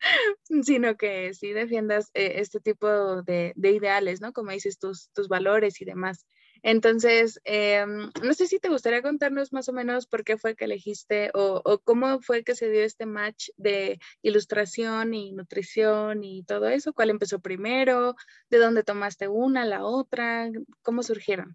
sino 0.64 0.96
que 0.96 1.34
sí 1.34 1.52
defiendas 1.54 2.10
eh, 2.14 2.34
este 2.36 2.60
tipo 2.60 3.22
de, 3.24 3.54
de, 3.56 3.72
ideales, 3.72 4.22
¿no? 4.22 4.34
Como 4.34 4.52
dices, 4.52 4.80
tus, 4.80 5.10
tus 5.12 5.28
valores 5.28 5.82
y 5.82 5.86
demás. 5.86 6.26
Entonces, 6.64 7.40
em, 7.44 8.12
no 8.24 8.34
sé 8.34 8.48
si 8.48 8.60
te 8.60 8.70
gustaría 8.70 9.02
contarnos 9.02 9.54
más 9.54 9.70
o 9.70 9.74
menos 9.74 10.08
por 10.08 10.24
qué 10.24 10.38
fue 10.38 10.56
que 10.56 10.66
elegiste 10.66 11.32
o, 11.34 11.62
o, 11.64 11.80
cómo 11.80 12.22
fue 12.22 12.44
que 12.44 12.56
se 12.56 12.70
dio 12.70 12.84
este 12.84 13.06
match 13.06 13.50
de 13.58 14.00
ilustración 14.22 15.14
y 15.14 15.32
nutrición 15.34 16.24
y 16.24 16.44
todo 16.44 16.68
eso, 16.70 16.94
cuál 16.94 17.10
empezó 17.10 17.40
primero, 17.40 18.16
de 18.50 18.58
dónde 18.58 18.84
tomaste 18.84 19.28
una, 19.28 19.66
la 19.66 19.84
otra, 19.86 20.50
cómo 20.82 21.04
surgieron. 21.04 21.54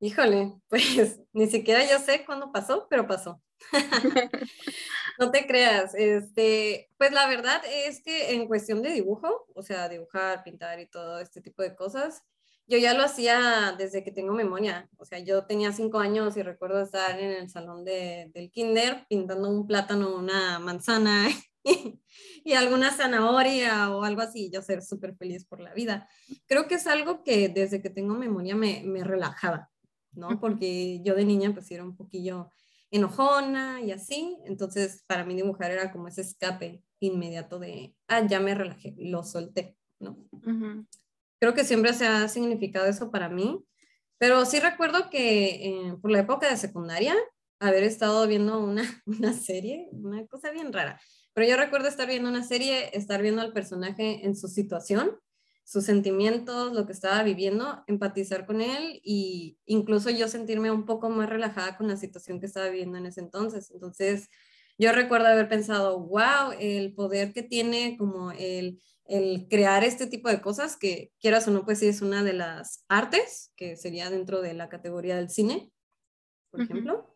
Híjole, 0.00 0.52
pues 0.68 1.20
ni 1.32 1.46
siquiera 1.46 1.82
yo 1.88 1.98
sé 1.98 2.24
cuándo 2.24 2.52
pasó, 2.52 2.86
pero 2.88 3.06
pasó. 3.06 3.40
no 5.18 5.30
te 5.30 5.46
creas, 5.46 5.94
este, 5.94 6.90
pues 6.98 7.12
la 7.12 7.26
verdad 7.26 7.62
es 7.66 8.02
que 8.02 8.34
en 8.34 8.46
cuestión 8.46 8.82
de 8.82 8.90
dibujo, 8.90 9.46
o 9.54 9.62
sea, 9.62 9.88
dibujar, 9.88 10.42
pintar 10.44 10.80
y 10.80 10.86
todo 10.86 11.20
este 11.20 11.40
tipo 11.40 11.62
de 11.62 11.74
cosas, 11.74 12.22
yo 12.66 12.78
ya 12.78 12.94
lo 12.94 13.04
hacía 13.04 13.74
desde 13.78 14.02
que 14.02 14.10
tengo 14.10 14.32
memoria. 14.32 14.88
O 14.98 15.04
sea, 15.04 15.18
yo 15.20 15.44
tenía 15.46 15.72
cinco 15.72 15.98
años 15.98 16.36
y 16.36 16.42
recuerdo 16.42 16.82
estar 16.82 17.18
en 17.18 17.30
el 17.30 17.48
salón 17.48 17.84
de, 17.84 18.30
del 18.34 18.50
kinder 18.50 19.06
pintando 19.08 19.48
un 19.48 19.66
plátano, 19.66 20.16
una 20.16 20.58
manzana 20.58 21.28
y, 22.44 22.52
alguna 22.54 22.90
zanahoria 22.90 23.94
o 23.94 24.02
algo 24.02 24.22
así. 24.22 24.50
Yo 24.52 24.62
ser 24.62 24.82
súper 24.82 25.16
feliz 25.16 25.44
por 25.44 25.60
la 25.60 25.72
vida. 25.74 26.08
Creo 26.46 26.66
que 26.66 26.74
es 26.74 26.86
algo 26.86 27.22
que 27.22 27.48
desde 27.48 27.80
que 27.80 27.90
tengo 27.90 28.14
memoria 28.14 28.56
me, 28.56 28.82
me 28.84 29.04
relajaba, 29.04 29.70
¿no? 30.12 30.40
Porque 30.40 31.00
yo 31.04 31.14
de 31.14 31.24
niña 31.24 31.52
pues 31.52 31.70
era 31.70 31.84
un 31.84 31.96
poquillo 31.96 32.50
enojona 32.90 33.80
y 33.80 33.92
así. 33.92 34.38
Entonces, 34.44 35.04
para 35.06 35.24
mí 35.24 35.34
dibujar 35.34 35.70
era 35.70 35.92
como 35.92 36.08
ese 36.08 36.22
escape 36.22 36.82
inmediato 36.98 37.58
de, 37.58 37.94
ah, 38.08 38.26
ya 38.26 38.40
me 38.40 38.54
relajé, 38.54 38.94
lo 38.98 39.22
solté, 39.22 39.76
¿no? 40.00 40.16
Creo 41.40 41.54
que 41.54 41.64
siempre 41.64 41.92
se 41.92 42.06
ha 42.06 42.28
significado 42.28 42.86
eso 42.86 43.10
para 43.10 43.28
mí, 43.28 43.64
pero 44.18 44.44
sí 44.46 44.60
recuerdo 44.60 45.10
que 45.10 45.48
eh, 45.66 45.96
por 46.00 46.10
la 46.10 46.20
época 46.20 46.48
de 46.48 46.56
secundaria, 46.56 47.14
haber 47.58 47.84
estado 47.84 48.26
viendo 48.26 48.60
una, 48.60 48.82
una 49.06 49.32
serie, 49.32 49.88
una 49.92 50.26
cosa 50.26 50.50
bien 50.50 50.72
rara, 50.72 51.00
pero 51.34 51.46
yo 51.48 51.56
recuerdo 51.56 51.88
estar 51.88 52.08
viendo 52.08 52.30
una 52.30 52.42
serie, 52.42 52.90
estar 52.96 53.20
viendo 53.20 53.42
al 53.42 53.52
personaje 53.52 54.24
en 54.24 54.34
su 54.36 54.48
situación, 54.48 55.18
sus 55.64 55.84
sentimientos, 55.84 56.72
lo 56.72 56.86
que 56.86 56.92
estaba 56.92 57.22
viviendo, 57.24 57.82
empatizar 57.88 58.46
con 58.46 58.60
él 58.60 59.00
y 59.02 59.58
incluso 59.66 60.10
yo 60.10 60.28
sentirme 60.28 60.70
un 60.70 60.86
poco 60.86 61.10
más 61.10 61.28
relajada 61.28 61.76
con 61.76 61.88
la 61.88 61.96
situación 61.96 62.40
que 62.40 62.46
estaba 62.46 62.68
viviendo 62.68 62.96
en 62.98 63.06
ese 63.06 63.20
entonces. 63.20 63.70
Entonces, 63.70 64.30
yo 64.78 64.92
recuerdo 64.92 65.26
haber 65.26 65.48
pensado, 65.48 65.98
wow, 65.98 66.52
el 66.58 66.94
poder 66.94 67.32
que 67.32 67.42
tiene 67.42 67.96
como 67.98 68.30
el, 68.30 68.80
el 69.08 69.46
crear 69.48 69.84
este 69.84 70.06
tipo 70.06 70.28
de 70.28 70.40
cosas, 70.40 70.76
que 70.76 71.12
quieras 71.20 71.46
o 71.48 71.50
no, 71.50 71.64
pues 71.64 71.78
sí 71.78 71.88
es 71.88 72.02
una 72.02 72.24
de 72.24 72.32
las 72.32 72.84
artes, 72.88 73.52
que 73.56 73.76
sería 73.76 74.10
dentro 74.10 74.42
de 74.42 74.54
la 74.54 74.68
categoría 74.68 75.16
del 75.16 75.30
cine, 75.30 75.70
por 76.50 76.62
ejemplo. 76.62 77.12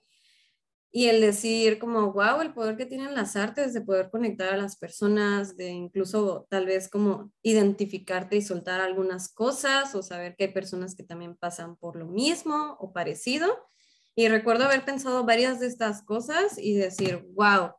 Y 0.93 1.07
el 1.07 1.21
decir 1.21 1.79
como, 1.79 2.13
wow, 2.13 2.41
el 2.41 2.53
poder 2.53 2.77
que 2.77 2.87
tienen 2.87 3.15
las 3.15 3.37
artes 3.37 3.73
de 3.73 3.81
poder 3.81 4.11
conectar 4.11 4.53
a 4.53 4.57
las 4.57 4.77
personas, 4.77 5.57
de 5.57 5.69
incluso 5.69 6.49
tal 6.51 6.67
vez 6.67 6.89
como 6.89 7.33
identificarte 7.43 8.37
y 8.37 8.43
soltar 8.43 8.81
algunas 8.81 9.33
cosas 9.33 9.95
o 9.95 10.03
saber 10.03 10.35
que 10.35 10.45
hay 10.45 10.53
personas 10.53 10.97
que 10.97 11.05
también 11.05 11.37
pasan 11.37 11.77
por 11.77 11.95
lo 11.95 12.07
mismo 12.07 12.77
o 12.81 12.93
parecido. 12.93 13.69
Y 14.17 14.29
recuerdo 14.29 14.65
haber 14.65 14.85
pensado 14.85 15.25
varias 15.25 15.61
de 15.61 15.69
estas 15.69 16.03
cosas 16.03 16.59
y 16.59 16.75
decir, 16.75 17.25
wow, 17.35 17.71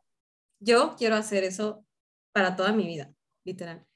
yo 0.58 0.96
quiero 0.96 1.16
hacer 1.16 1.44
eso 1.44 1.84
para 2.32 2.56
toda 2.56 2.72
mi 2.72 2.86
vida, 2.86 3.12
literal. 3.44 3.86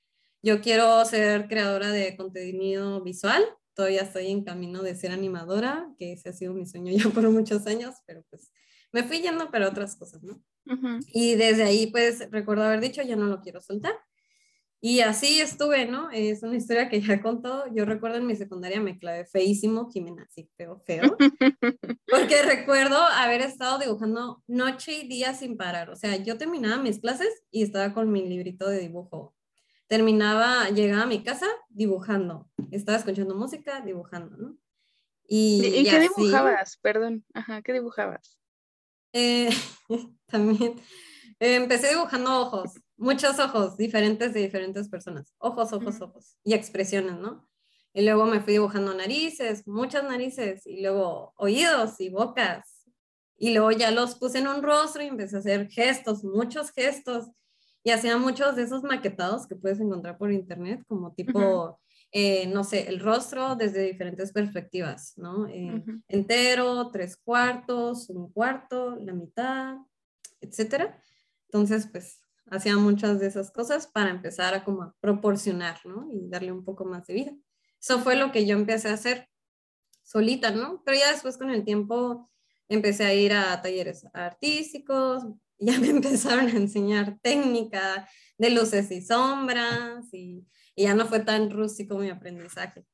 Yo 0.47 0.61
quiero 0.61 1.05
ser 1.05 1.49
creadora 1.49 1.91
de 1.91 2.17
contenido 2.17 3.03
visual. 3.03 3.45
Todavía 3.75 4.03
estoy 4.03 4.29
en 4.29 4.45
camino 4.45 4.81
de 4.81 4.95
ser 4.95 5.11
animadora, 5.11 5.93
que 5.99 6.12
ese 6.12 6.29
ha 6.29 6.33
sido 6.33 6.55
mi 6.55 6.67
sueño 6.67 6.93
ya 6.97 7.11
por 7.11 7.29
muchos 7.31 7.67
años, 7.67 7.97
pero 8.07 8.23
pues 8.31 8.53
me 8.93 9.03
fui 9.03 9.21
yendo 9.21 9.50
para 9.50 9.69
otras 9.69 9.97
cosas, 9.97 10.23
¿no? 10.23 10.41
Y 11.12 11.35
desde 11.35 11.65
ahí, 11.65 11.88
pues, 11.88 12.31
recuerdo 12.31 12.62
haber 12.62 12.81
dicho, 12.81 13.03
ya 13.03 13.17
no 13.17 13.26
lo 13.26 13.41
quiero 13.41 13.61
soltar. 13.61 13.99
Y 14.81 15.00
así 15.00 15.41
estuve, 15.41 15.87
¿no? 15.87 16.11
Es 16.12 16.45
una 16.45 16.57
historia 16.57 16.88
que 16.88 17.00
ya 17.00 17.21
contó. 17.21 17.65
Yo 17.75 17.85
recuerdo 17.85 18.19
en 18.19 18.26
mi 18.29 18.37
secundaria 18.37 18.81
me 18.81 19.00
clavé 19.00 19.25
feísimo, 19.25 19.91
Jimena, 19.91 20.29
sí, 20.31 20.49
feo, 20.57 20.81
feo. 20.87 21.17
Porque 22.09 22.43
recuerdo 22.43 22.99
haber 22.99 23.41
estado 23.41 23.81
dibujando 23.81 24.45
noche 24.47 24.93
y 24.93 25.09
día 25.09 25.35
sin 25.35 25.57
parar. 25.57 25.91
O 25.91 25.97
sea, 25.97 26.15
yo 26.23 26.38
terminaba 26.38 26.81
mis 26.81 27.00
clases 27.00 27.43
y 27.50 27.65
estaba 27.65 27.93
con 27.93 28.12
mi 28.12 28.29
librito 28.29 28.69
de 28.69 28.79
dibujo. 28.79 29.36
Terminaba, 29.87 30.69
llegaba 30.71 31.02
a 31.02 31.07
mi 31.07 31.23
casa 31.23 31.47
dibujando. 31.69 32.50
Estaba 32.71 32.99
escuchando 32.99 33.35
música, 33.35 33.81
dibujando, 33.81 34.37
¿no? 34.37 34.57
¿Y, 35.28 35.85
qué 35.85 36.00
dibujabas? 36.00 36.78
Perdón, 36.78 37.25
ajá, 37.35 37.62
¿qué 37.62 37.73
dibujabas? 37.73 38.38
Eh, 39.12 39.50
también 40.26 40.81
empecé 41.38 41.90
dibujando 41.90 42.40
ojos, 42.40 42.81
muchos 42.97 43.38
ojos 43.38 43.76
diferentes 43.76 44.33
de 44.33 44.40
diferentes 44.40 44.88
personas, 44.88 45.35
ojos, 45.38 45.73
ojos, 45.73 46.00
ojos 46.00 46.38
y 46.45 46.55
expresiones, 46.55 47.16
¿no? 47.19 47.49
Y 47.93 48.02
luego 48.02 48.26
me 48.26 48.40
fui 48.40 48.55
dibujando 48.55 48.93
narices, 48.95 49.66
muchas 49.66 50.05
narices, 50.05 50.66
y 50.66 50.83
luego 50.83 51.33
oídos 51.37 51.99
y 52.00 52.11
bocas. 52.11 52.85
Y 53.38 53.55
luego 53.55 53.71
ya 53.71 53.90
los 53.90 54.16
puse 54.16 54.38
en 54.38 54.49
un 54.49 54.62
rostro 54.62 55.02
y 55.02 55.07
empecé 55.07 55.37
a 55.37 55.38
hacer 55.38 55.69
gestos, 55.71 56.23
muchos 56.23 56.73
gestos. 56.73 57.26
Y 57.87 57.93
hacía 57.93 58.19
muchos 58.19 58.57
de 58.57 58.64
esos 58.64 58.83
maquetados 58.83 59.47
que 59.47 59.55
puedes 59.55 59.78
encontrar 59.78 60.19
por 60.19 60.33
internet, 60.33 60.83
como 60.88 61.12
tipo 61.12 61.78
eh, 62.11 62.49
no 62.49 62.64
sé, 62.64 62.88
el 62.88 62.99
rostro 62.99 63.55
desde 63.55 63.83
diferentes 63.83 64.33
perspectivas, 64.33 65.16
¿no? 65.16 65.47
Eh, 65.47 65.85
entero, 66.09 66.90
tres 66.90 67.16
cuartos, 67.16 68.11
un 68.11 68.33
cuarto, 68.33 68.97
la 68.97 69.12
mitad, 69.12 69.76
etcétera. 70.40 71.00
Entonces, 71.45 71.87
pues, 71.87 72.19
hacía 72.50 72.76
muchas 72.76 73.21
de 73.21 73.28
esas 73.28 73.52
cosas 73.52 73.87
para 73.87 74.11
empezar 74.11 74.52
a 74.55 74.64
como 74.64 74.93
proporcionar, 74.99 75.78
¿no? 75.85 76.09
Y 76.12 76.28
darle 76.28 76.50
un 76.50 76.64
poco 76.64 76.87
más 76.87 77.07
de 77.07 77.14
vida. 77.14 77.33
Eso 77.81 78.00
fue 78.00 78.16
lo 78.16 78.33
que 78.33 78.47
yo 78.47 78.57
empecé 78.57 78.88
a 78.88 78.95
hacer 78.95 79.28
solita, 80.02 80.50
¿no? 80.50 80.83
Pero 80.85 80.99
ya 80.99 81.12
después 81.12 81.38
con 81.38 81.50
el 81.50 81.64
tiempo 81.64 82.28
empecé 82.69 83.05
a 83.05 83.14
ir 83.14 83.33
a 83.33 83.62
talleres 83.62 84.09
artísticos, 84.12 85.23
ya 85.59 85.79
me 85.79 85.89
empezaron 85.89 86.47
a 86.47 86.57
enseñar 86.57 87.19
técnica 87.23 88.09
de 88.39 88.51
luces 88.51 88.91
y 88.91 89.01
sombras 89.01 90.13
y 90.13 90.45
ya 90.77 90.95
no 90.95 91.07
fue 91.07 91.21
tan 91.21 91.51
rústico 91.51 91.99
mi 91.99 92.11
aprendizaje. 92.11 92.85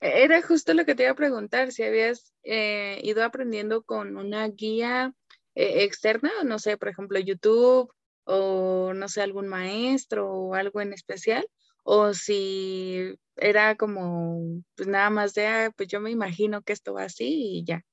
E-, 0.00 0.24
era 0.24 0.40
justo 0.42 0.74
lo 0.74 0.84
que 0.84 0.94
te 0.94 1.02
iba 1.02 1.12
a 1.12 1.16
preguntar, 1.16 1.72
si 1.72 1.82
habías 1.82 2.32
eh, 2.42 3.00
ido 3.02 3.24
aprendiendo 3.24 3.82
con 3.82 4.16
una 4.16 4.48
guía 4.48 5.12
eh, 5.54 5.84
externa, 5.84 6.30
no 6.44 6.58
sé, 6.58 6.76
por 6.76 6.88
ejemplo, 6.88 7.18
YouTube 7.18 7.92
o 8.24 8.92
no 8.94 9.08
sé, 9.08 9.22
algún 9.22 9.46
maestro 9.46 10.30
o 10.32 10.54
algo 10.54 10.80
en 10.80 10.92
especial, 10.92 11.46
o 11.84 12.12
si 12.14 13.14
era 13.36 13.76
como, 13.76 14.62
pues 14.74 14.88
nada 14.88 15.10
más 15.10 15.34
de, 15.34 15.46
ah, 15.46 15.72
pues 15.76 15.88
yo 15.88 16.00
me 16.00 16.10
imagino 16.10 16.62
que 16.62 16.72
esto 16.72 16.94
va 16.94 17.04
así 17.04 17.58
y 17.58 17.64
ya. 17.64 17.84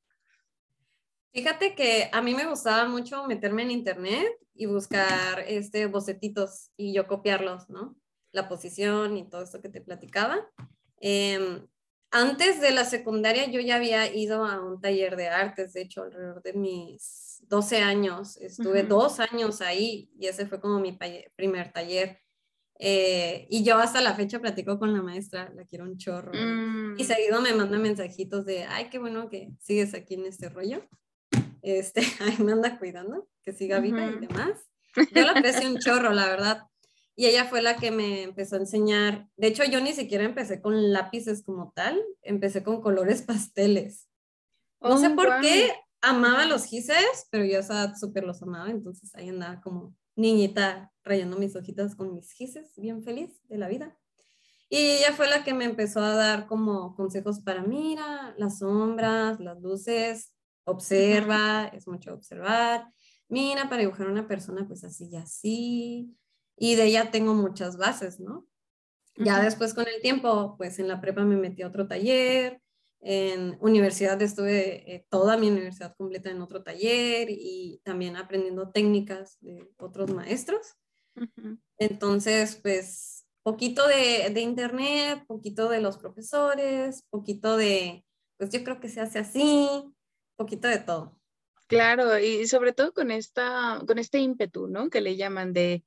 Fíjate 1.34 1.76
que 1.76 2.10
a 2.12 2.22
mí 2.22 2.36
me 2.36 2.46
gustaba 2.46 2.88
mucho 2.88 3.26
meterme 3.28 3.64
en 3.64 3.72
internet 3.72 4.28
y 4.54 4.68
buscar 4.68 5.40
este 5.48 5.88
bocetitos 5.88 6.72
y 6.78 6.94
yo 6.94 7.08
copiarlos, 7.08 7.70
¿no? 7.70 7.98
la 8.34 8.50
posición 8.50 9.16
y 9.16 9.30
todo 9.30 9.44
esto 9.44 9.62
que 9.62 9.70
te 9.70 9.80
platicaba. 9.80 10.46
Em, 11.00 11.66
antes 12.12 12.60
de 12.60 12.72
la 12.72 12.84
secundaria 12.84 13.50
yo 13.50 13.62
ya 13.62 13.78
había 13.78 14.14
ido 14.14 14.44
a 14.46 14.62
un 14.62 14.82
taller 14.82 15.16
de 15.16 15.30
artes, 15.30 15.74
de 15.74 15.82
hecho, 15.82 16.04
alrededor 16.04 16.42
de 16.44 16.54
mis 16.54 17.44
12 17.48 17.78
años. 17.78 18.38
Estuve 18.38 18.84
dos 18.84 19.20
años 19.20 19.62
ahí 19.62 20.12
y 20.20 20.28
ese 20.28 20.46
fue 20.46 20.60
como 20.60 20.80
mi 20.80 20.98
primer 21.36 21.72
taller. 21.72 22.20
Eh, 22.80 23.48
y 23.50 23.64
yo 23.64 23.78
hasta 23.78 24.02
la 24.02 24.16
fecha 24.16 24.40
platico 24.40 24.78
con 24.78 24.94
la 24.94 25.02
maestra, 25.02 25.52
la 25.56 25.64
quiero 25.66 25.86
un 25.86 25.98
chorro. 25.98 26.32
Mm. 26.34 27.00
Y 27.00 27.04
seguido 27.04 27.40
me 27.40 27.54
manda 27.54 27.78
mensajitos 27.78 28.46
de, 28.46 28.64
ay, 28.64 28.90
qué 28.90 29.00
bueno 29.00 29.30
que 29.30 29.52
sigues 29.60 29.94
aquí 29.94 30.16
en 30.16 30.26
este 30.26 30.50
rollo. 30.50 30.88
Este, 31.64 32.02
ahí 32.20 32.38
me 32.38 32.52
anda 32.52 32.78
cuidando, 32.78 33.28
que 33.42 33.54
siga 33.54 33.80
viva 33.80 34.06
y 34.06 34.20
demás. 34.20 34.60
Yo 35.16 35.24
la 35.24 35.32
aprecio 35.32 35.68
un 35.68 35.80
chorro, 35.80 36.12
la 36.12 36.28
verdad 36.28 36.68
y 37.16 37.28
ella 37.28 37.46
fue 37.46 37.62
la 37.62 37.76
que 37.78 37.92
me 37.92 38.24
empezó 38.24 38.56
a 38.56 38.60
enseñar. 38.60 39.28
De 39.38 39.48
hecho, 39.48 39.64
yo 39.64 39.82
ni 39.82 39.94
siquiera 39.94 40.24
empecé 40.24 40.62
con 40.62 40.92
lápices 40.92 41.44
como 41.44 41.72
tal, 41.76 42.02
empecé 42.22 42.64
con 42.64 42.82
colores 42.82 43.22
pasteles. 43.28 44.10
No 44.82 44.98
sé 44.98 45.08
oh, 45.08 45.16
por 45.16 45.40
qué 45.42 45.72
amaba 46.02 46.46
los 46.46 46.66
gises, 46.66 47.28
pero 47.30 47.46
yo 47.46 47.60
súper 47.98 48.26
los 48.26 48.42
amaba, 48.42 48.70
entonces 48.70 49.16
ahí 49.16 49.30
andaba 49.30 49.62
como 49.62 49.96
niñita 50.16 50.92
rayando 51.04 51.38
mis 51.38 51.56
hojitas 51.56 51.96
con 51.96 52.14
mis 52.14 52.32
gises, 52.34 52.74
bien 52.76 53.04
feliz 53.04 53.42
de 53.48 53.58
la 53.58 53.70
vida. 53.70 53.98
Y 54.70 54.78
ella 54.78 55.14
fue 55.14 55.30
la 55.30 55.44
que 55.44 55.54
me 55.54 55.66
empezó 55.66 56.02
a 56.02 56.16
dar 56.16 56.48
como 56.48 56.96
consejos 56.96 57.40
para, 57.40 57.62
mira, 57.62 58.34
las 58.38 58.60
sombras, 58.60 59.40
las 59.40 59.62
luces, 59.62 60.34
observa, 60.66 61.68
es 61.74 61.88
mucho 61.88 62.14
observar. 62.14 62.88
Mira, 63.28 63.70
para 63.70 63.82
dibujar 63.82 64.08
a 64.08 64.12
una 64.12 64.28
persona, 64.28 64.68
pues 64.68 64.84
así 64.84 65.10
y 65.12 65.16
así 65.16 66.18
y 66.58 66.76
de 66.76 66.86
ella 66.86 67.12
tengo 67.12 67.34
muchas 67.34 67.78
bases, 67.78 68.20
¿no? 68.20 68.48
Ya 69.16 69.44
después 69.44 69.74
con 69.74 69.88
el 69.88 70.02
tiempo, 70.02 70.56
pues 70.58 70.80
en 70.80 70.88
la 70.88 71.00
prepa 71.00 71.24
me 71.24 71.36
metí 71.36 71.62
a 71.62 71.68
otro 71.68 71.88
taller, 71.88 72.62
en 73.00 73.58
universidad 73.60 74.20
estuve 74.22 74.92
eh, 74.92 75.06
toda 75.10 75.38
mi 75.38 75.50
universidad 75.50 75.96
completa 75.96 76.32
en 76.32 76.42
otro 76.42 76.64
taller 76.64 77.28
y 77.30 77.80
también 77.84 78.16
aprendiendo 78.16 78.72
técnicas 78.72 79.38
de 79.42 79.70
otros 79.78 80.12
maestros. 80.12 80.76
Entonces, 81.78 82.60
pues 82.64 83.28
poquito 83.44 83.88
de, 83.88 84.32
de, 84.34 84.42
internet, 84.42 85.26
poquito 85.28 85.70
de 85.70 85.82
los 85.82 85.98
profesores, 85.98 87.04
poquito 87.10 87.56
de, 87.56 88.04
pues 88.38 88.50
yo 88.50 88.64
creo 88.64 88.80
que 88.80 88.90
se 88.90 89.02
hace 89.02 89.20
así, 89.20 89.70
poquito 90.36 90.68
de 90.68 90.80
todo. 90.80 91.20
Claro, 91.68 92.20
y 92.20 92.46
sobre 92.48 92.74
todo 92.74 92.94
con, 92.94 93.10
esta, 93.10 93.82
con 93.88 93.98
este 93.98 94.20
ímpetu, 94.20 94.68
¿no? 94.68 94.90
Que 94.90 95.02
le 95.02 95.16
llaman 95.16 95.54
de 95.54 95.84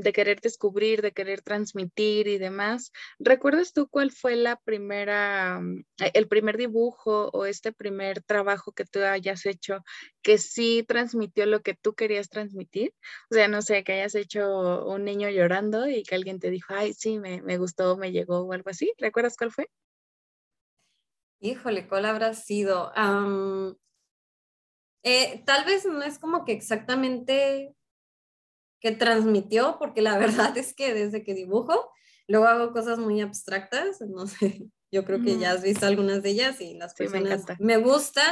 de 0.00 0.12
querer 0.12 0.40
descubrir, 0.40 1.00
de 1.00 1.12
querer 1.12 1.40
transmitir 1.40 2.28
y 2.28 2.38
demás. 2.38 2.92
¿Recuerdas 3.18 3.72
tú 3.72 3.88
cuál 3.88 4.10
fue 4.10 4.36
la 4.36 4.56
primera, 4.56 5.60
el 6.12 6.28
primer 6.28 6.58
dibujo 6.58 7.30
o 7.32 7.46
este 7.46 7.72
primer 7.72 8.22
trabajo 8.22 8.72
que 8.72 8.84
tú 8.84 9.00
hayas 9.02 9.46
hecho 9.46 9.82
que 10.22 10.36
sí 10.38 10.84
transmitió 10.86 11.46
lo 11.46 11.62
que 11.62 11.74
tú 11.74 11.94
querías 11.94 12.28
transmitir? 12.28 12.92
O 13.30 13.34
sea, 13.34 13.48
no 13.48 13.62
sé, 13.62 13.82
que 13.82 13.94
hayas 13.94 14.14
hecho 14.14 14.84
un 14.86 15.04
niño 15.04 15.30
llorando 15.30 15.88
y 15.88 16.02
que 16.02 16.16
alguien 16.16 16.38
te 16.38 16.50
dijo, 16.50 16.74
ay, 16.74 16.92
sí, 16.92 17.18
me, 17.18 17.40
me 17.42 17.56
gustó, 17.56 17.96
me 17.96 18.12
llegó 18.12 18.40
o 18.40 18.52
algo 18.52 18.68
así. 18.68 18.92
¿Recuerdas 18.98 19.36
cuál 19.38 19.52
fue? 19.52 19.70
Híjole, 21.40 21.86
¿cuál 21.86 22.06
habrá 22.06 22.34
sido? 22.34 22.92
Eh, 25.02 25.42
tal 25.46 25.64
vez 25.64 25.84
no 25.84 26.02
es 26.02 26.18
como 26.18 26.44
que 26.44 26.52
exactamente 26.52 27.76
que 28.80 28.92
transmitió, 28.92 29.76
porque 29.78 30.02
la 30.02 30.18
verdad 30.52 30.56
es 30.56 30.74
que 30.74 30.94
desde 30.94 31.22
que 31.22 31.34
dibujo, 31.34 31.90
luego 32.26 32.46
hago 32.46 32.72
cosas 32.72 32.98
muy 32.98 33.20
abstractas, 33.20 34.00
no 34.00 34.26
sé, 34.26 34.66
yo 34.90 35.04
creo 35.04 35.22
que 35.22 35.38
ya 35.38 35.52
has 35.52 35.62
visto 35.62 35.86
algunas 35.86 36.22
de 36.22 36.30
ellas 36.30 36.60
y 36.60 36.74
las 36.74 36.94
personas, 36.94 37.44
me, 37.58 37.76
gusta 37.76 38.22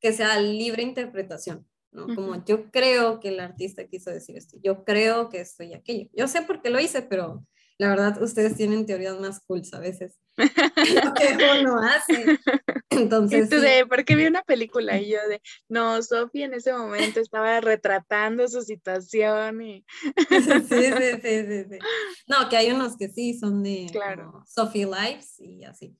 que 0.00 0.12
sea 0.12 0.40
libre 0.40 0.82
interpretación, 0.82 1.66
¿no? 1.90 2.14
Como 2.14 2.44
yo 2.44 2.70
creo 2.70 3.20
que 3.20 3.28
el 3.28 3.40
artista 3.40 3.86
quiso 3.86 4.10
decir 4.10 4.36
esto, 4.36 4.58
yo 4.62 4.84
creo 4.84 5.28
que 5.28 5.40
esto 5.40 5.64
y 5.64 5.74
aquello, 5.74 6.08
yo 6.12 6.28
sé 6.28 6.42
por 6.42 6.62
qué 6.62 6.70
lo 6.70 6.80
hice, 6.80 7.02
pero 7.02 7.46
la 7.78 7.88
verdad 7.88 8.22
ustedes 8.22 8.56
tienen 8.56 8.86
teorías 8.86 9.18
más 9.20 9.40
cool 9.46 9.62
a 9.72 9.78
veces 9.78 10.18
lo 10.36 11.14
que 11.14 11.60
uno 11.60 11.80
hace. 11.80 12.38
Entonces, 12.90 13.48
porque 13.88 14.16
vi 14.16 14.26
una 14.26 14.42
película 14.42 14.98
y 14.98 15.10
yo 15.10 15.18
de, 15.28 15.40
no, 15.68 16.02
Sofía 16.02 16.46
en 16.46 16.54
ese 16.54 16.72
momento 16.72 17.20
estaba 17.20 17.60
retratando 17.60 18.46
su 18.48 18.62
situación 18.62 19.62
y... 19.62 19.84
sí, 20.28 20.42
sí, 20.42 20.92
sí, 21.22 21.64
sí, 21.70 21.78
No, 22.26 22.48
que 22.48 22.56
hay 22.56 22.70
unos 22.70 22.96
que 22.96 23.08
sí 23.08 23.38
son 23.38 23.62
de 23.62 23.86
claro. 23.90 24.42
Sophie 24.46 24.86
Lives 24.86 25.40
y 25.40 25.64
así. 25.64 25.96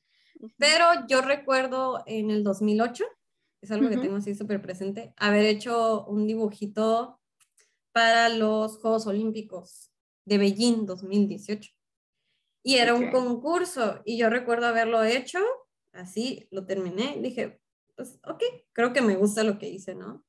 Pero 0.58 0.84
yo 1.08 1.22
recuerdo 1.22 2.02
en 2.06 2.30
el 2.30 2.44
2008, 2.44 3.04
es 3.62 3.70
algo 3.70 3.88
que 3.88 3.96
tengo 3.96 4.16
así 4.16 4.34
súper 4.34 4.60
presente, 4.60 5.14
haber 5.16 5.46
hecho 5.46 6.04
un 6.06 6.26
dibujito 6.26 7.20
para 7.92 8.28
los 8.28 8.78
Juegos 8.78 9.06
Olímpicos 9.06 9.90
de 10.26 10.38
Beijing 10.38 10.84
2018. 10.84 11.72
Y 12.62 12.74
era 12.74 12.94
un 12.94 13.10
concurso 13.10 14.02
y 14.04 14.18
yo 14.18 14.28
recuerdo 14.28 14.66
haberlo 14.66 15.02
hecho, 15.02 15.38
así 15.92 16.46
lo 16.50 16.66
terminé, 16.66 17.16
dije, 17.22 17.60
pues 17.94 18.18
ok, 18.24 18.42
creo 18.72 18.92
que 18.92 19.00
me 19.00 19.16
gusta 19.16 19.42
lo 19.44 19.58
que 19.58 19.70
hice, 19.70 19.94
¿no? 19.94 20.24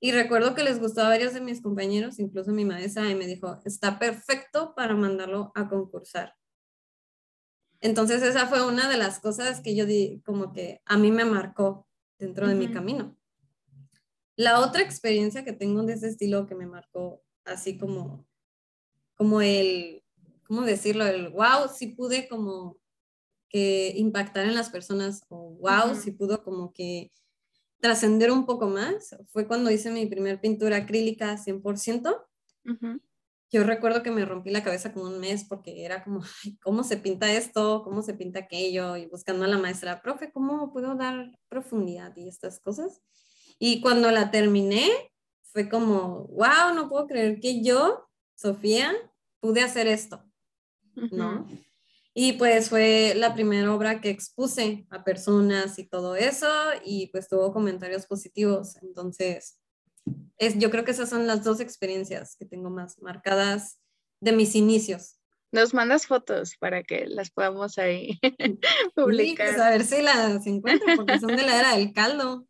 Y 0.00 0.12
recuerdo 0.12 0.54
que 0.54 0.62
les 0.62 0.78
gustó 0.78 1.02
a 1.02 1.08
varios 1.08 1.34
de 1.34 1.40
mis 1.40 1.60
compañeros, 1.60 2.18
incluso 2.18 2.52
mi 2.52 2.64
maestra, 2.64 3.08
y 3.08 3.14
me 3.14 3.26
dijo, 3.26 3.60
está 3.64 3.98
perfecto 3.98 4.74
para 4.76 4.94
mandarlo 4.94 5.50
a 5.54 5.68
concursar. 5.68 6.34
Entonces 7.80 8.22
esa 8.22 8.46
fue 8.46 8.66
una 8.66 8.88
de 8.88 8.96
las 8.96 9.20
cosas 9.20 9.60
que 9.60 9.74
yo 9.74 9.86
di, 9.86 10.20
como 10.24 10.52
que 10.52 10.82
a 10.84 10.98
mí 10.98 11.10
me 11.10 11.24
marcó 11.24 11.88
dentro 12.18 12.46
de 12.48 12.54
mi 12.54 12.72
camino. 12.72 13.16
La 14.36 14.60
otra 14.60 14.82
experiencia 14.82 15.44
que 15.44 15.52
tengo 15.52 15.82
de 15.82 15.94
ese 15.94 16.08
estilo 16.08 16.46
que 16.46 16.54
me 16.54 16.66
marcó 16.66 17.22
así 17.44 17.78
como, 17.78 18.27
como 19.18 19.42
el, 19.42 20.02
¿cómo 20.46 20.62
decirlo? 20.62 21.04
El 21.04 21.28
wow, 21.28 21.68
sí 21.74 21.88
pude 21.88 22.28
como 22.28 22.78
que 23.50 23.92
impactar 23.96 24.46
en 24.46 24.54
las 24.54 24.70
personas 24.70 25.22
o 25.28 25.56
wow, 25.60 25.94
sí 25.94 26.12
pudo 26.12 26.42
como 26.42 26.72
que 26.72 27.10
trascender 27.80 28.30
un 28.30 28.46
poco 28.46 28.68
más. 28.68 29.16
Fue 29.26 29.46
cuando 29.46 29.70
hice 29.70 29.90
mi 29.90 30.06
primer 30.06 30.40
pintura 30.40 30.78
acrílica 30.78 31.36
100%. 31.36 32.24
Yo 33.50 33.64
recuerdo 33.64 34.02
que 34.02 34.10
me 34.10 34.26
rompí 34.26 34.50
la 34.50 34.62
cabeza 34.62 34.92
como 34.92 35.06
un 35.06 35.20
mes 35.20 35.44
porque 35.44 35.84
era 35.84 36.04
como, 36.04 36.20
¿cómo 36.62 36.84
se 36.84 36.98
pinta 36.98 37.32
esto? 37.32 37.82
¿Cómo 37.82 38.02
se 38.02 38.14
pinta 38.14 38.40
aquello? 38.40 38.96
Y 38.96 39.06
buscando 39.06 39.44
a 39.44 39.48
la 39.48 39.58
maestra, 39.58 40.02
profe, 40.02 40.30
¿cómo 40.32 40.72
puedo 40.72 40.94
dar 40.94 41.32
profundidad 41.48 42.14
y 42.16 42.28
estas 42.28 42.60
cosas? 42.60 43.02
Y 43.58 43.80
cuando 43.80 44.10
la 44.10 44.30
terminé, 44.30 44.88
fue 45.42 45.68
como, 45.68 46.26
wow, 46.28 46.74
no 46.74 46.88
puedo 46.88 47.06
creer 47.06 47.40
que 47.40 47.62
yo, 47.62 48.07
Sofía, 48.38 48.94
pude 49.40 49.62
hacer 49.62 49.88
esto. 49.88 50.24
¿no? 50.94 51.46
Y 52.14 52.34
pues 52.34 52.68
fue 52.68 53.14
la 53.16 53.34
primera 53.34 53.72
obra 53.72 54.00
que 54.00 54.10
expuse 54.10 54.86
a 54.90 55.04
personas 55.04 55.78
y 55.78 55.86
todo 55.86 56.16
eso, 56.16 56.48
y 56.84 57.08
pues 57.08 57.28
tuvo 57.28 57.52
comentarios 57.52 58.06
positivos. 58.06 58.76
Entonces, 58.82 59.60
es, 60.36 60.58
yo 60.58 60.70
creo 60.70 60.84
que 60.84 60.92
esas 60.92 61.10
son 61.10 61.26
las 61.26 61.44
dos 61.44 61.60
experiencias 61.60 62.36
que 62.36 62.44
tengo 62.44 62.70
más 62.70 63.00
marcadas 63.00 63.80
de 64.20 64.32
mis 64.32 64.54
inicios. 64.54 65.20
Nos 65.50 65.72
mandas 65.72 66.06
fotos 66.06 66.56
para 66.58 66.82
que 66.82 67.06
las 67.06 67.30
podamos 67.30 67.78
ahí 67.78 68.18
publicar. 68.94 69.48
Pues, 69.48 69.60
a 69.60 69.70
ver 69.70 69.84
si 69.84 70.02
las 70.02 70.46
encuentro, 70.46 70.86
porque 70.96 71.18
son 71.18 71.36
de 71.36 71.42
la 71.42 71.58
era 71.58 71.76
del 71.76 71.92
caldo. 71.92 72.46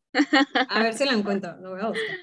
A 0.68 0.82
ver 0.82 0.94
si 0.94 1.04
la 1.04 1.12
encuentro, 1.12 1.56
lo 1.60 1.70
voy 1.70 1.80
a 1.80 1.88
buscar. 1.88 2.16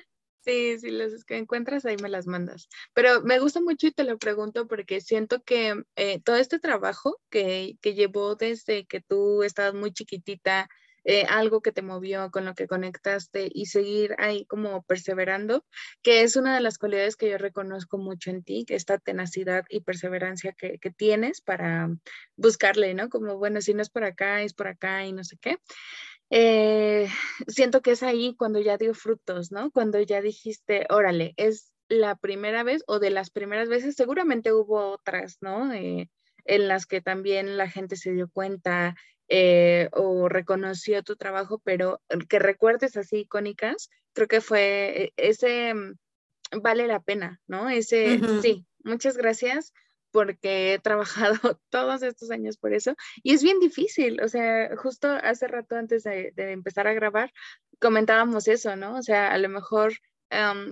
Sí, 0.46 0.78
si 0.78 0.92
las 0.92 1.12
encuentras 1.30 1.86
ahí 1.86 1.98
me 1.98 2.08
las 2.08 2.28
mandas. 2.28 2.70
Pero 2.94 3.22
me 3.24 3.40
gusta 3.40 3.62
mucho 3.62 3.88
y 3.88 3.92
te 3.92 4.04
lo 4.04 4.20
pregunto 4.20 4.68
porque 4.68 5.02
siento 5.02 5.42
que 5.42 5.84
eh, 5.96 6.22
todo 6.22 6.36
este 6.36 6.60
trabajo 6.60 7.20
que, 7.32 7.78
que, 7.82 7.96
llevó 7.96 8.36
desde 8.36 8.86
que 8.86 9.02
tú 9.02 9.42
estabas 9.42 9.74
muy 9.74 9.92
chiquitita, 9.92 10.70
eh, 11.04 11.26
algo 11.30 11.62
que 11.62 11.72
te 11.72 11.82
movió, 11.82 12.30
con 12.30 12.46
lo 12.46 12.54
que 12.54 12.68
conectaste 12.68 13.50
y 13.52 13.66
seguir 13.66 14.16
ahí 14.20 14.46
como 14.46 14.84
perseverando, 14.84 15.66
que 16.04 16.22
es 16.22 16.36
una 16.36 16.54
de 16.54 16.62
las 16.62 16.78
cualidades 16.78 17.16
que 17.16 17.30
yo 17.32 17.40
reconozco 17.40 17.98
mucho 17.98 18.30
en 18.30 18.44
ti, 18.44 18.66
que 18.68 18.76
esta 18.76 19.00
tenacidad 19.00 19.66
y 19.70 19.82
perseverancia 19.82 20.54
que, 20.54 20.78
que 20.78 20.92
tienes 20.92 21.42
para 21.42 21.90
buscarle, 22.36 22.94
¿no? 22.94 23.10
Como, 23.10 23.38
bueno, 23.40 23.62
si 23.62 23.74
no 23.74 23.82
es 23.82 23.90
por 23.90 24.04
acá, 24.04 24.44
es 24.44 24.54
por 24.54 24.68
acá 24.68 25.06
y 25.06 25.12
no 25.12 25.24
sé 25.24 25.38
qué. 25.42 25.58
Eh, 26.30 27.08
siento 27.48 27.82
que 27.82 27.92
es 27.92 28.04
ahí 28.04 28.36
cuando 28.36 28.60
ya 28.60 28.78
dio 28.78 28.94
frutos, 28.94 29.52
¿no? 29.52 29.72
Cuando 29.72 30.00
ya 30.02 30.22
dijiste, 30.22 30.86
órale, 30.90 31.34
es 31.38 31.72
la 31.88 32.16
primera 32.16 32.64
vez 32.64 32.84
o 32.88 33.00
de 33.00 33.12
las 33.12 33.30
primeras 33.30 33.70
veces, 33.70 33.96
seguramente 33.96 34.52
hubo 34.52 34.92
otras, 34.92 35.38
¿no? 35.42 35.72
Eh, 35.74 36.10
en 36.46 36.68
las 36.68 36.86
que 36.86 37.02
también 37.02 37.58
la 37.58 37.70
gente 37.70 37.96
se 37.96 38.12
dio 38.14 38.30
cuenta 38.30 38.96
eh, 39.28 39.90
o 39.94 40.30
reconoció 40.30 41.04
tu 41.04 41.16
trabajo, 41.16 41.60
pero 41.64 42.02
que 42.30 42.40
recuerdes 42.40 42.98
así 42.98 43.22
icónicas, 43.22 43.90
creo 44.14 44.28
que 44.28 44.42
fue 44.42 45.14
ese, 45.18 45.74
mm, 45.74 45.96
vale 46.62 46.88
la 46.88 47.00
pena, 47.00 47.42
¿no? 47.48 47.70
Ese, 47.70 48.20
sí, 48.42 48.66
muchas 48.84 49.18
gracias 49.18 49.74
porque 50.16 50.74
he 50.74 50.80
trabajado 50.80 51.36
todos 51.70 52.02
estos 52.02 52.32
años 52.32 52.56
por 52.56 52.74
eso 52.74 52.96
y 53.22 53.34
es 53.34 53.44
bien 53.44 53.60
difícil, 53.60 54.22
o 54.22 54.30
sea, 54.30 54.74
justo 54.78 55.10
hace 55.10 55.46
rato 55.46 55.76
antes 55.76 56.04
de, 56.04 56.32
empezar 56.38 56.88
a 56.88 56.94
grabar 56.94 57.34
comentábamos 57.82 58.48
eso, 58.48 58.78
¿no? 58.78 58.96
O 58.96 59.04
sea, 59.04 59.34
a 59.34 59.38
lo 59.38 59.50
mejor 59.50 59.92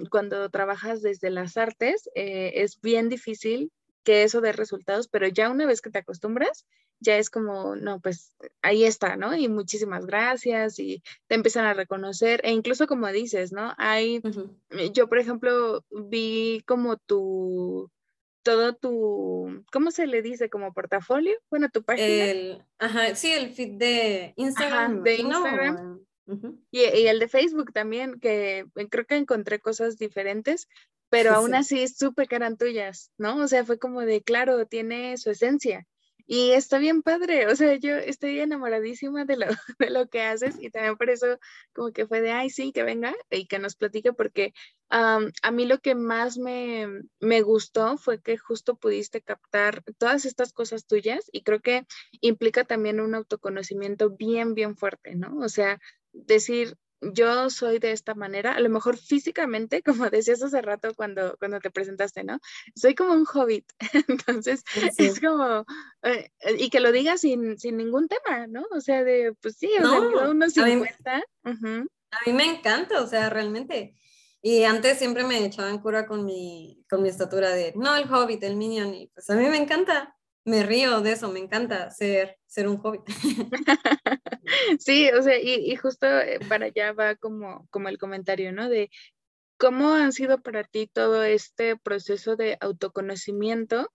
cuando 0.10 0.50
trabajas 0.50 1.02
desde 1.02 1.30
las 1.30 1.58
artes 1.58 2.10
eh, 2.16 2.54
es 2.56 2.80
bien 2.80 3.10
difícil 3.10 3.72
que 4.06 4.24
eso 4.24 4.40
dé 4.40 4.54
resultados, 4.54 5.10
pero 5.10 5.28
ya 5.28 5.50
una 5.50 5.66
vez 5.66 5.82
que 5.82 5.90
te 5.90 6.00
acostumbras, 6.00 6.66
ya 7.02 7.18
es 7.18 7.30
como, 7.30 7.76
no, 7.76 8.00
pues 8.00 8.34
ahí 8.62 8.86
está, 8.86 9.18
¿no? 9.18 9.36
Y 9.36 9.50
muchísimas 9.50 10.06
gracias 10.06 10.80
y 10.80 11.04
te 11.28 11.36
empiezan 11.36 11.66
a 11.66 11.74
reconocer 11.74 12.40
e 12.46 12.52
incluso 12.52 12.88
como 12.88 13.08
dices, 13.12 13.52
¿no? 13.52 13.74
Hay, 13.78 14.22
yo 14.94 15.10
por 15.10 15.20
ejemplo 15.20 15.84
vi 15.92 16.64
como 16.66 16.96
tu, 16.96 17.92
todo 18.44 18.76
tu, 18.76 19.64
¿cómo 19.72 19.92
se 19.92 20.06
le 20.06 20.22
dice? 20.22 20.50
Como 20.50 20.74
portafolio, 20.74 21.36
bueno, 21.50 21.70
tu 21.70 21.84
página. 21.84 22.08
El, 22.08 22.64
ajá, 22.78 23.16
sí, 23.16 23.32
el 23.32 23.54
feed 23.54 23.78
de 23.78 24.34
Instagram. 24.36 25.02
de 25.04 25.16
Instagram. 25.16 26.00
y, 26.72 26.80
y, 26.80 27.08
el 27.08 27.20
de 27.20 27.28
Facebook 27.28 27.72
también, 27.74 28.20
que 28.20 28.66
creo 28.90 29.06
que 29.06 29.16
encontré 29.16 29.60
cosas 29.60 29.98
diferentes, 29.98 30.68
pero 31.10 31.34
aún 31.36 31.54
así 31.54 31.88
supe 31.88 32.28
que 32.28 32.36
eran 32.36 32.58
tuyas, 32.58 33.12
¿no? 33.18 33.38
O 33.38 33.48
sea, 33.48 33.64
fue 33.64 33.78
como 33.78 34.02
de, 34.02 34.22
claro, 34.24 34.66
tiene 34.66 35.18
su 35.18 35.30
esencia. 35.30 35.86
Y 36.26 36.52
está 36.52 36.78
bien 36.78 37.02
padre, 37.02 37.48
o 37.48 37.56
sea, 37.56 37.76
yo 37.76 37.96
estoy 37.96 38.40
enamoradísima 38.40 39.26
de 39.26 39.38
lo, 39.38 39.46
de 39.80 39.90
lo 39.90 40.08
que 40.08 40.22
haces 40.22 40.56
y 40.60 40.70
también 40.70 40.96
por 40.98 41.10
eso 41.10 41.38
como 41.74 41.92
que 41.92 42.08
fue 42.08 42.22
de, 42.22 42.32
ay, 42.32 42.50
sí, 42.50 42.72
que 42.72 42.84
venga 42.84 43.14
y 43.30 43.46
que 43.48 43.60
nos 43.60 43.76
platique, 43.76 44.14
porque 44.14 44.54
a 44.90 45.52
mí 45.52 45.66
lo 45.66 45.80
que 45.80 45.96
más 45.96 46.38
me, 46.38 46.88
me 47.20 47.42
gustó 47.42 47.98
fue 47.98 48.22
que 48.22 48.38
justo 48.38 48.76
pudiste 48.76 49.22
captar 49.22 49.84
todas 49.98 50.26
estas 50.26 50.54
cosas 50.54 50.86
tuyas 50.86 51.30
y 51.32 51.42
creo 51.42 51.62
que 51.62 51.88
implica 52.22 52.64
también 52.64 53.00
un 53.00 53.16
autoconocimiento 53.16 54.12
bien, 54.12 54.54
bien 54.54 54.78
fuerte, 54.78 55.16
¿no? 55.16 55.36
O 55.40 55.50
sea, 55.50 55.80
decir, 56.12 56.78
yo 57.12 57.50
soy 57.50 57.80
de 57.80 57.92
esta 57.92 58.16
manera, 58.16 58.54
a 58.54 58.60
lo 58.60 58.70
mejor 58.70 58.98
físicamente, 58.98 59.82
como 60.08 60.10
decías 60.10 60.42
hace 60.44 60.62
rato 60.62 60.94
cuando, 60.96 61.36
cuando 61.38 61.60
te 61.60 61.72
presentaste, 61.72 62.24
¿no? 62.24 62.40
Soy 62.76 62.96
como 62.96 63.14
un 63.14 63.26
hobbit, 63.26 63.66
entonces 64.08 64.64
es 64.98 65.20
como, 65.20 65.66
eh, 66.04 66.30
y 66.58 66.70
que 66.70 66.80
lo 66.80 66.92
digas 66.92 67.22
sin, 67.22 67.58
sin, 67.58 67.78
ningún 67.78 68.08
tema, 68.08 68.48
¿no? 68.48 68.66
O 68.72 68.82
sea, 68.82 69.04
de, 69.04 69.34
pues 69.42 69.58
sí, 69.58 69.70
o 69.80 69.82
sea, 69.82 70.30
unos 70.30 70.54
50. 70.54 71.24
A 71.44 71.52
mí, 71.52 71.86
a 72.12 72.18
mí 72.26 72.34
me 72.34 72.46
encanta, 72.46 73.02
o 73.02 73.08
sea, 73.08 73.30
realmente 73.30 73.96
Y 74.42 74.64
antes 74.64 74.98
siempre 74.98 75.24
me 75.24 75.46
echaban 75.46 75.80
cura 75.80 76.06
con 76.06 76.26
mi, 76.26 76.86
con 76.90 77.02
mi 77.02 77.10
estatura 77.10 77.50
de, 77.52 77.74
no, 77.76 77.96
el 77.96 78.12
hobbit, 78.12 78.44
el 78.44 78.56
minion, 78.56 78.94
y 78.94 79.08
pues 79.08 79.30
a 79.30 79.36
mí 79.36 79.48
me 79.48 79.58
encanta, 79.58 80.16
me 80.46 80.64
río 80.64 81.02
de 81.02 81.14
eso, 81.14 81.32
me 81.32 81.40
encanta 81.40 81.90
ser, 81.92 82.38
ser 82.46 82.68
un 82.68 82.80
hobbit. 82.84 83.04
Sí, 84.78 85.10
o 85.10 85.22
sea, 85.22 85.40
y, 85.40 85.72
y, 85.72 85.76
justo 85.78 86.06
eh, 86.06 86.40
para 86.50 86.66
allá 86.66 86.92
va 86.92 87.16
como, 87.16 87.66
como 87.70 87.88
el 87.88 87.98
comentario, 87.98 88.52
¿no? 88.52 88.68
De 88.68 88.90
cómo 89.58 89.94
han 89.94 90.12
sido 90.12 90.42
para 90.42 90.66
ti 90.66 90.88
todo 90.88 91.24
este 91.24 91.78
proceso 91.78 92.36
de 92.36 92.58
autoconocimiento 92.60 93.90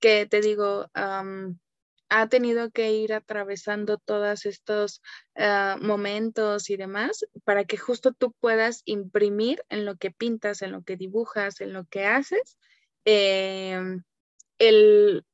que 0.00 0.26
te 0.26 0.42
digo, 0.42 0.90
ha 0.94 2.28
tenido 2.28 2.70
que 2.70 2.92
ir 2.92 3.14
atravesando 3.14 3.96
todos 3.96 4.44
estos 4.44 5.00
ah, 5.34 5.78
momentos 5.80 6.68
y 6.68 6.76
demás 6.76 7.24
para 7.44 7.64
que 7.64 7.78
justo 7.78 8.12
tú 8.12 8.32
puedas 8.38 8.82
imprimir 8.84 9.64
en 9.70 9.86
lo 9.86 9.96
que 9.96 10.10
pintas, 10.10 10.60
en 10.60 10.72
lo 10.72 10.82
que 10.82 10.96
dibujas, 10.96 11.62
en 11.62 11.72
lo 11.72 11.86
que 11.86 12.04
haces, 12.04 12.58
em, 13.06 14.04
el, 14.58 15.24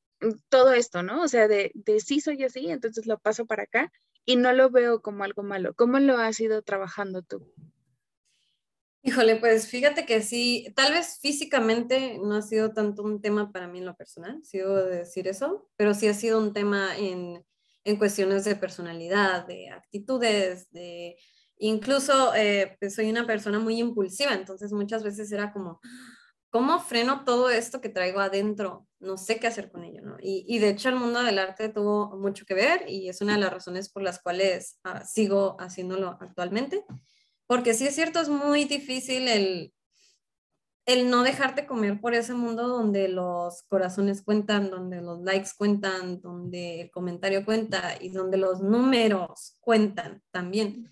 todo 0.48 0.72
esto, 0.72 1.02
¿no? 1.02 1.22
O 1.22 1.28
sea, 1.28 1.48
de, 1.48 1.72
de 1.74 2.00
sí 2.00 2.20
soy 2.20 2.44
así, 2.44 2.70
entonces 2.70 3.06
lo 3.06 3.18
paso 3.18 3.46
para 3.46 3.64
acá 3.64 3.92
y 4.24 4.37
no 4.37 4.52
lo 4.52 4.70
veo 4.70 5.02
como 5.02 5.24
algo 5.24 5.42
malo. 5.42 5.74
¿Cómo 5.74 5.98
lo 5.98 6.18
has 6.18 6.40
ido 6.40 6.62
trabajando 6.62 7.22
tú? 7.22 7.52
Híjole, 9.02 9.37
pues 9.37 9.66
fíjate 9.66 10.04
que 10.04 10.20
sí, 10.20 10.72
tal 10.76 10.92
vez 10.92 11.18
físicamente 11.22 12.18
no 12.22 12.35
ha 12.35 12.42
sido 12.42 12.74
tanto 12.74 13.02
un 13.02 13.22
tema 13.22 13.50
para 13.50 13.66
mí 13.66 13.78
en 13.78 13.87
lo 13.87 13.96
personal, 13.96 14.40
si 14.44 14.59
debo 14.59 14.74
decir 14.76 15.26
eso, 15.26 15.70
pero 15.76 15.94
sí 15.94 16.06
ha 16.06 16.12
sido 16.12 16.38
un 16.38 16.52
tema 16.52 16.98
en, 16.98 17.42
en 17.85 17.96
cuestiones 17.96 18.44
de 18.44 18.56
personalidad, 18.56 19.46
de 19.46 19.70
actitudes, 19.70 20.70
de 20.70 21.16
incluso 21.56 22.35
eh, 22.35 22.76
pues 22.78 22.94
soy 22.94 23.09
una 23.09 23.26
persona 23.26 23.59
muy 23.59 23.78
impulsiva, 23.78 24.35
entonces 24.35 24.70
muchas 24.70 25.02
veces 25.02 25.33
era 25.33 25.50
como, 25.50 25.80
¿cómo 26.50 26.80
freno 26.80 27.24
todo 27.24 27.48
esto 27.50 27.80
que 27.80 27.88
traigo 27.88 28.20
adentro? 28.20 28.86
No 28.98 29.16
sé 29.16 29.38
qué 29.38 29.46
hacer 29.46 29.70
con 29.70 29.84
ello, 29.84 30.02
¿no? 30.02 30.16
Y, 30.20 30.44
y 30.46 30.58
de 30.58 30.70
hecho 30.70 30.88
el 30.88 30.96
mundo 30.96 31.22
del 31.22 31.38
arte 31.38 31.68
tuvo 31.68 32.16
mucho 32.16 32.44
que 32.44 32.54
ver 32.54 32.84
y 32.88 33.08
es 33.08 33.20
una 33.20 33.34
de 33.34 33.40
las 33.40 33.52
razones 33.52 33.88
por 33.88 34.02
las 34.02 34.20
cuales 34.20 34.78
ah, 34.84 35.04
sigo 35.04 35.56
haciéndolo 35.60 36.18
actualmente. 36.20 36.84
Porque 37.46 37.74
sí 37.74 37.86
es 37.86 37.94
cierto, 37.94 38.20
es 38.20 38.28
muy 38.28 38.64
difícil 38.64 39.26
el, 39.26 39.72
el 40.86 41.10
no 41.10 41.22
dejarte 41.22 41.66
comer 41.66 42.00
por 42.00 42.14
ese 42.14 42.34
mundo 42.34 42.68
donde 42.68 43.08
los 43.08 43.62
corazones 43.68 44.22
cuentan, 44.22 44.70
donde 44.70 45.00
los 45.00 45.20
likes 45.22 45.50
cuentan, 45.56 46.20
donde 46.20 46.82
el 46.82 46.90
comentario 46.90 47.44
cuenta 47.44 47.94
y 48.00 48.10
donde 48.10 48.36
los 48.36 48.60
números 48.60 49.56
cuentan 49.60 50.22
también. 50.30 50.90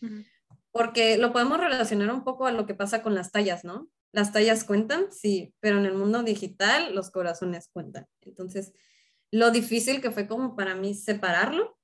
Porque 0.71 1.19
lo 1.19 1.33
podemos 1.33 1.59
relacionar 1.59 2.13
un 2.13 2.25
poco 2.25 2.47
a 2.47 2.53
lo 2.53 2.67
que 2.67 2.75
pasa 2.75 3.03
con 3.03 3.15
las 3.15 3.33
tallas, 3.33 3.65
¿no? 3.65 3.89
Las 4.13 4.33
tallas 4.33 4.65
cuentan, 4.65 5.13
sí, 5.13 5.55
pero 5.61 5.79
en 5.79 5.87
el 5.87 5.95
mundo 5.95 6.23
digital 6.23 6.95
los 6.95 7.11
corazones 7.11 7.69
cuentan. 7.73 8.07
Entonces, 8.23 8.73
lo 9.31 9.51
difícil 9.51 10.01
que 10.01 10.11
fue 10.11 10.27
como 10.27 10.57
para 10.57 10.75
mí 10.75 10.95
separarlo 10.95 11.79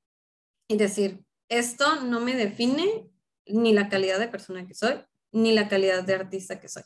y 0.69 0.77
decir, 0.77 1.25
esto 1.49 2.01
no 2.03 2.21
me 2.21 2.35
define 2.35 3.11
ni 3.47 3.73
la 3.73 3.89
calidad 3.89 4.19
de 4.19 4.29
persona 4.29 4.67
que 4.67 4.75
soy, 4.75 5.05
ni 5.33 5.53
la 5.53 5.69
calidad 5.69 6.03
de 6.03 6.15
artista 6.15 6.61
que 6.61 6.69
soy. 6.69 6.85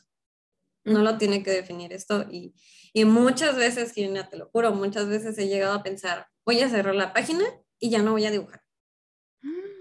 No 0.83 1.01
lo 1.03 1.17
tiene 1.17 1.43
que 1.43 1.51
definir 1.51 1.93
esto 1.93 2.25
y, 2.29 2.53
y 2.93 3.05
muchas 3.05 3.55
veces, 3.55 3.93
Gina, 3.93 4.29
te 4.29 4.37
lo 4.37 4.49
juro, 4.49 4.73
muchas 4.73 5.07
veces 5.07 5.37
he 5.37 5.47
llegado 5.47 5.73
a 5.73 5.83
pensar, 5.83 6.27
voy 6.45 6.61
a 6.61 6.69
cerrar 6.69 6.95
la 6.95 7.13
página 7.13 7.45
y 7.79 7.89
ya 7.89 8.01
no 8.01 8.11
voy 8.11 8.25
a 8.25 8.31
dibujar. 8.31 8.61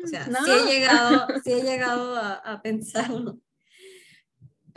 O 0.05 0.07
sea, 0.07 0.27
sí 0.27 0.51
he 0.51 0.73
llegado, 0.73 1.27
sí 1.45 1.53
he 1.53 1.63
llegado 1.63 2.15
a, 2.15 2.35
a 2.35 2.63
pensarlo. 2.63 3.41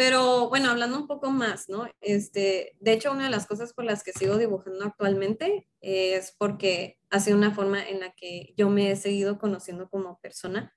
Pero 0.02 0.50
bueno, 0.50 0.72
hablando 0.72 0.98
un 0.98 1.06
poco 1.06 1.30
más, 1.30 1.70
¿no? 1.70 1.88
Este, 2.02 2.76
de 2.80 2.92
hecho, 2.92 3.12
una 3.12 3.26
de 3.26 3.30
las 3.30 3.46
cosas 3.46 3.72
por 3.72 3.86
las 3.86 4.02
que 4.02 4.14
sigo 4.14 4.40
dibujando 4.40 4.84
actualmente 4.84 5.68
es 5.80 6.34
porque 6.40 6.98
ha 7.12 7.20
sido 7.20 7.38
una 7.38 7.54
forma 7.54 7.88
en 7.88 8.00
la 8.00 8.12
que 8.14 8.52
yo 8.58 8.72
me 8.72 8.90
he 8.90 8.96
seguido 8.96 9.38
conociendo 9.38 9.90
como 9.90 10.20
persona 10.20 10.74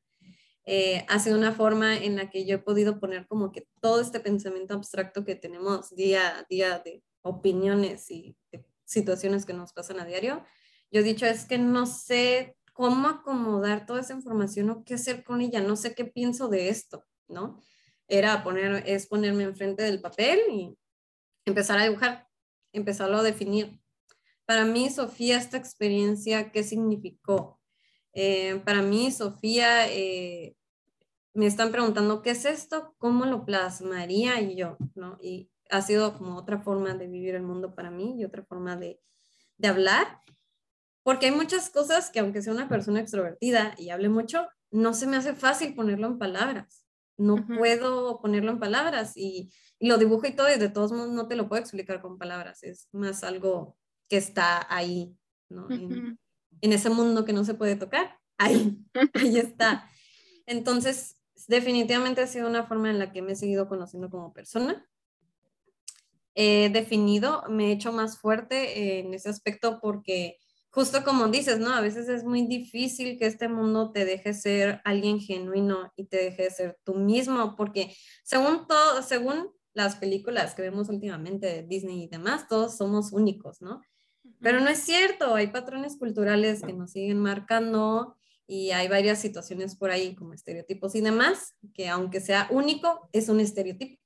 eh, 0.67 1.07
ha 1.09 1.19
sido 1.21 1.39
una 1.39 1.53
forma 1.53 1.97
en 1.97 2.17
la 2.17 2.29
que 2.29 2.45
yo 2.45 2.57
he 2.57 2.59
podido 2.59 3.01
poner 3.01 3.27
como 3.27 3.51
que 3.51 3.67
todo 3.81 4.03
este 4.03 4.21
pensamiento 4.21 4.75
abstracto 4.75 5.25
que 5.25 5.37
tenemos 5.37 5.95
día 5.95 6.41
a 6.41 6.43
día 6.51 6.79
de 6.81 7.03
opiniones 7.23 8.11
y 8.11 8.37
situaciones 8.85 9.47
que 9.47 9.55
nos 9.55 9.73
pasan 9.73 10.01
a 10.01 10.05
diario, 10.05 10.45
yo 10.91 11.01
he 11.01 11.03
dicho 11.03 11.25
es 11.25 11.47
que 11.47 11.57
no 11.57 11.87
sé 11.87 12.59
cómo 12.75 13.09
acomodar 13.09 13.87
toda 13.87 14.01
esa 14.01 14.13
información 14.13 14.69
o 14.69 14.85
qué 14.85 14.95
hacer 14.95 15.25
con 15.25 15.41
ella, 15.41 15.63
no 15.63 15.77
sé 15.77 15.95
qué 15.95 16.05
pienso 16.05 16.49
de 16.49 16.69
esto, 16.69 17.07
¿no? 17.27 17.59
Era 18.09 18.43
poner, 18.43 18.83
es 18.87 19.07
ponerme 19.07 19.45
enfrente 19.45 19.83
del 19.83 20.01
papel 20.01 20.41
y 20.51 20.79
empezar 21.45 21.79
a 21.79 21.85
dibujar, 21.85 22.29
empezarlo 22.73 23.19
a 23.19 23.23
definir. 23.23 23.81
Para 24.47 24.65
mí, 24.65 24.91
Sofía, 24.91 25.39
esta 25.39 25.57
experiencia, 25.57 26.53
¿qué 26.53 26.63
significó? 26.63 27.61
Eh, 28.13 28.61
para 28.65 28.83
mí, 28.83 29.11
Sofía, 29.11 29.91
eh, 29.91 30.57
me 31.33 31.47
están 31.47 31.73
preguntando, 31.73 32.23
¿qué 32.23 32.31
es 32.31 32.45
esto? 32.45 32.95
¿Cómo 32.99 33.25
lo 33.27 33.45
plasmaría 33.45 34.41
yo? 34.41 34.77
¿no? 34.95 35.19
Y 35.21 35.51
ha 35.71 35.83
sido 35.83 36.17
como 36.17 36.37
otra 36.37 36.61
forma 36.61 36.95
de 36.95 37.09
vivir 37.09 37.35
el 37.35 37.43
mundo 37.43 37.75
para 37.75 37.91
mí 37.91 38.15
y 38.19 38.25
otra 38.25 38.45
forma 38.45 38.77
de, 38.77 39.01
de 39.57 39.69
hablar, 39.69 40.21
porque 41.03 41.27
hay 41.27 41.33
muchas 41.33 41.71
cosas 41.71 42.11
que 42.11 42.21
aunque 42.21 42.43
sea 42.43 42.53
una 42.53 42.69
persona 42.69 43.01
extrovertida 43.01 43.75
y 43.79 43.91
hable 43.91 44.09
mucho, 44.09 44.49
no 44.71 44.95
se 44.95 45.07
me 45.07 45.17
hace 45.17 45.35
fácil 45.35 45.75
ponerlo 45.75 46.07
en 46.07 46.19
palabras. 46.19 46.84
No 47.17 47.47
puedo 47.47 48.21
ponerlo 48.21 48.51
en 48.51 48.59
palabras 48.59 49.17
y, 49.17 49.51
y, 49.79 49.89
lo 49.89 49.99
dibujo 49.99 50.27
y 50.27 50.35
todo 50.35 50.53
y 50.53 50.59
de 50.59 50.69
todos 50.69 50.93
modos 50.93 51.13
no 51.13 51.29
te 51.29 51.37
lo 51.37 51.49
puedo 51.49 51.61
explicar 51.63 52.01
con 52.01 52.19
palabras. 52.19 52.63
Es 52.63 52.89
más 52.93 53.23
algo 53.23 53.77
que 54.09 54.17
está 54.17 54.67
ahí, 54.69 55.17
¿no? 55.49 55.69
en 55.71 56.73
ese 56.73 56.89
mundo 56.89 57.25
que 57.25 57.33
no 57.33 57.45
se 57.45 57.55
puede 57.55 57.77
tocar, 57.77 58.19
ahí, 58.39 58.79
ahí 59.15 59.37
está. 59.37 59.89
Entonces, 60.47 61.19
definitivamente 61.47 62.23
ha 62.23 62.27
sido 62.27 62.49
una 62.49 62.65
forma 62.65 62.91
en 62.91 62.99
la 62.99 63.13
que 63.13 63.23
me 63.23 63.33
he 63.33 63.37
seguido 63.37 63.69
conociendo 63.69 64.11
como 64.11 64.33
persona. 64.33 64.87
He 66.35 66.71
definido, 66.71 67.45
me 67.49 67.67
he 67.69 67.73
hecho 67.73 67.93
más 67.93 68.19
fuerte 68.19 68.99
en 68.99 69.15
ese 69.15 69.29
aspecto 69.29 69.79
porque 69.81 70.39
justo 70.75 71.05
como 71.05 71.29
dices, 71.29 71.61
¿no? 71.61 71.73
A 71.73 71.81
veces 71.81 72.09
es 72.09 72.25
muy 72.25 72.49
difícil 72.49 73.17
que 73.17 73.27
este 73.27 73.49
mundo 73.49 73.93
te 73.93 74.05
deje 74.05 74.35
ser 74.35 74.81
alguien 74.85 75.21
genuino 75.21 75.93
y 75.95 76.07
te 76.07 76.17
deje 76.17 76.51
ser 76.51 76.77
tú 76.83 76.95
mismo, 76.95 77.55
porque 77.55 77.95
según 78.25 78.67
todo, 78.67 79.01
según 79.03 79.53
las 79.73 79.95
películas 79.95 80.55
que 80.55 80.63
vemos 80.63 80.89
últimamente 80.89 81.47
de 81.47 81.63
Disney 81.63 82.03
y 82.03 82.09
demás, 82.09 82.49
todos 82.49 82.77
somos 82.77 83.13
únicos, 83.13 83.63
¿no? 83.63 83.83
Pero 84.41 84.59
no 84.59 84.69
es 84.69 84.79
cierto, 84.79 85.37
hay 85.37 85.47
patrones 85.47 85.97
culturales 85.97 86.63
que 86.63 86.73
nos 86.73 86.91
siguen 86.91 87.21
marcando 87.21 88.17
y 88.49 88.73
hay 88.73 88.89
varias 88.89 89.21
situaciones 89.21 89.77
por 89.77 89.93
ahí 89.93 90.17
como 90.17 90.33
estereotipos 90.33 90.97
y 90.97 91.01
demás, 91.03 91.55
que 91.73 91.89
aunque 91.89 92.21
sea 92.21 92.49
único, 92.51 93.09
es 93.13 93.29
un 93.29 93.39
estereotipo. 93.39 94.01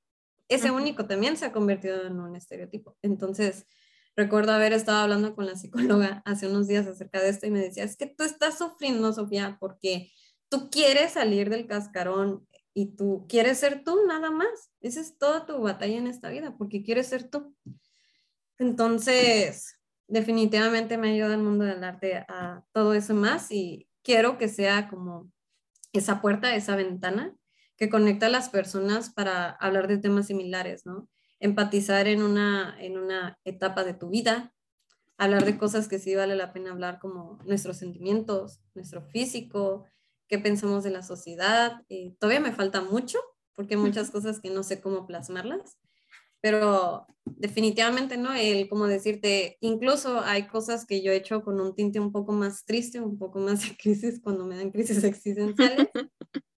Ese 0.47 0.69
único 0.69 1.07
también 1.07 1.35
se 1.35 1.45
ha 1.45 1.51
convertido 1.51 2.05
en 2.05 2.19
un 2.19 2.35
estereotipo. 2.35 2.95
Entonces, 3.01 3.65
recuerdo 4.19 4.51
haber 4.51 4.73
estado 4.73 4.97
hablando 4.97 5.33
con 5.33 5.45
la 5.45 5.55
psicóloga 5.55 6.21
hace 6.25 6.47
unos 6.47 6.67
días 6.67 6.85
acerca 6.85 7.21
de 7.21 7.29
esto 7.29 7.47
y 7.47 7.51
me 7.51 7.59
decía, 7.59 7.85
es 7.85 7.95
que 7.95 8.05
tú 8.05 8.25
estás 8.25 8.57
sufriendo, 8.57 9.13
Sofía, 9.13 9.57
porque 9.61 10.11
tú 10.49 10.69
quieres 10.69 11.13
salir 11.13 11.49
del 11.49 11.67
cascarón 11.67 12.45
y 12.73 12.97
tú 12.97 13.25
quieres 13.29 13.59
ser 13.59 13.83
tú 13.85 14.05
nada 14.05 14.29
más. 14.29 14.71
Esa 14.81 14.99
es 14.99 15.17
toda 15.17 15.45
tu 15.45 15.61
batalla 15.61 15.97
en 15.97 16.07
esta 16.07 16.29
vida, 16.29 16.55
porque 16.57 16.83
quieres 16.83 17.07
ser 17.07 17.29
tú. 17.29 17.55
Entonces, 18.57 19.77
definitivamente 20.07 20.97
me 20.97 21.11
ayuda 21.11 21.35
el 21.35 21.41
mundo 21.41 21.63
del 21.63 21.81
arte 21.81 22.25
a 22.27 22.65
todo 22.73 22.93
eso 22.93 23.13
más 23.13 23.49
y 23.51 23.87
quiero 24.03 24.37
que 24.37 24.49
sea 24.49 24.89
como 24.89 25.31
esa 25.93 26.21
puerta, 26.21 26.53
esa 26.55 26.75
ventana 26.75 27.33
que 27.77 27.89
conecta 27.89 28.25
a 28.25 28.29
las 28.29 28.49
personas 28.49 29.11
para 29.11 29.51
hablar 29.51 29.87
de 29.87 29.97
temas 29.97 30.27
similares, 30.27 30.85
¿no? 30.85 31.07
Empatizar 31.39 32.07
en 32.07 32.21
una, 32.21 32.75
en 32.79 32.97
una 32.97 33.39
etapa 33.43 33.83
de 33.83 33.93
tu 33.93 34.09
vida, 34.09 34.53
hablar 35.17 35.45
de 35.45 35.57
cosas 35.57 35.87
que 35.87 35.99
sí 35.99 36.15
vale 36.15 36.35
la 36.35 36.53
pena 36.53 36.71
hablar 36.71 36.99
como 36.99 37.39
nuestros 37.45 37.77
sentimientos, 37.77 38.61
nuestro 38.73 39.01
físico, 39.01 39.85
qué 40.27 40.39
pensamos 40.39 40.83
de 40.83 40.91
la 40.91 41.03
sociedad. 41.03 41.83
y 41.89 42.11
todavía 42.19 42.39
me 42.39 42.53
falta 42.53 42.81
mucho 42.81 43.19
porque 43.55 43.75
hay 43.75 43.81
muchas 43.81 44.09
cosas 44.09 44.39
que 44.39 44.49
no 44.49 44.63
sé 44.63 44.79
cómo 44.79 45.05
plasmarlas, 45.05 45.77
pero 46.39 47.05
definitivamente 47.25 48.15
no, 48.15 48.33
el 48.33 48.69
como 48.69 48.87
decirte, 48.87 49.57
incluso 49.59 50.21
hay 50.21 50.47
cosas 50.47 50.85
que 50.85 51.01
yo 51.01 51.11
he 51.11 51.17
hecho 51.17 51.43
con 51.43 51.59
un 51.59 51.75
tinte 51.75 51.99
un 51.99 52.13
poco 52.13 52.31
más 52.31 52.63
triste, 52.63 53.01
un 53.01 53.17
poco 53.17 53.39
más 53.39 53.67
de 53.67 53.75
crisis 53.75 54.21
cuando 54.21 54.45
me 54.45 54.55
dan 54.55 54.71
crisis 54.71 55.03
existenciales. 55.03 55.89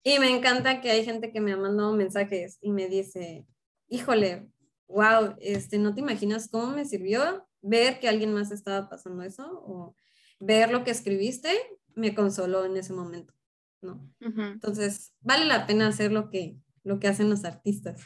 y 0.05 0.19
me 0.19 0.29
encanta 0.29 0.83
que 0.83 0.91
hay 0.91 1.05
gente 1.05 1.33
que 1.33 1.41
me 1.41 1.53
ha 1.53 1.57
mandado 1.57 1.95
mensajes 1.95 2.59
y 2.61 2.71
me 2.71 2.89
dice, 2.89 3.47
híjole, 3.89 4.51
wow, 4.91 5.37
este, 5.41 5.79
no 5.79 5.95
te 5.95 6.01
imaginas 6.01 6.49
cómo 6.49 6.73
me 6.73 6.85
sirvió 6.85 7.47
ver 7.63 8.01
que 8.01 8.09
alguien 8.09 8.33
más 8.33 8.51
estaba 8.51 8.89
pasando 8.89 9.23
eso 9.23 9.45
o 9.67 9.95
ver 10.39 10.71
lo 10.71 10.85
que 10.85 10.91
escribiste 10.91 11.51
me 11.95 12.15
consoló 12.15 12.65
en 12.65 12.77
ese 12.77 12.93
momento, 12.93 13.35
¿no? 13.83 14.11
Entonces, 14.21 15.13
vale 15.21 15.45
la 15.45 15.67
pena 15.67 15.89
hacer 15.89 16.13
lo 16.13 16.31
que, 16.31 16.59
lo 16.83 16.99
que 16.99 17.09
hacen 17.09 17.29
los 17.29 17.45
artistas. 17.45 18.01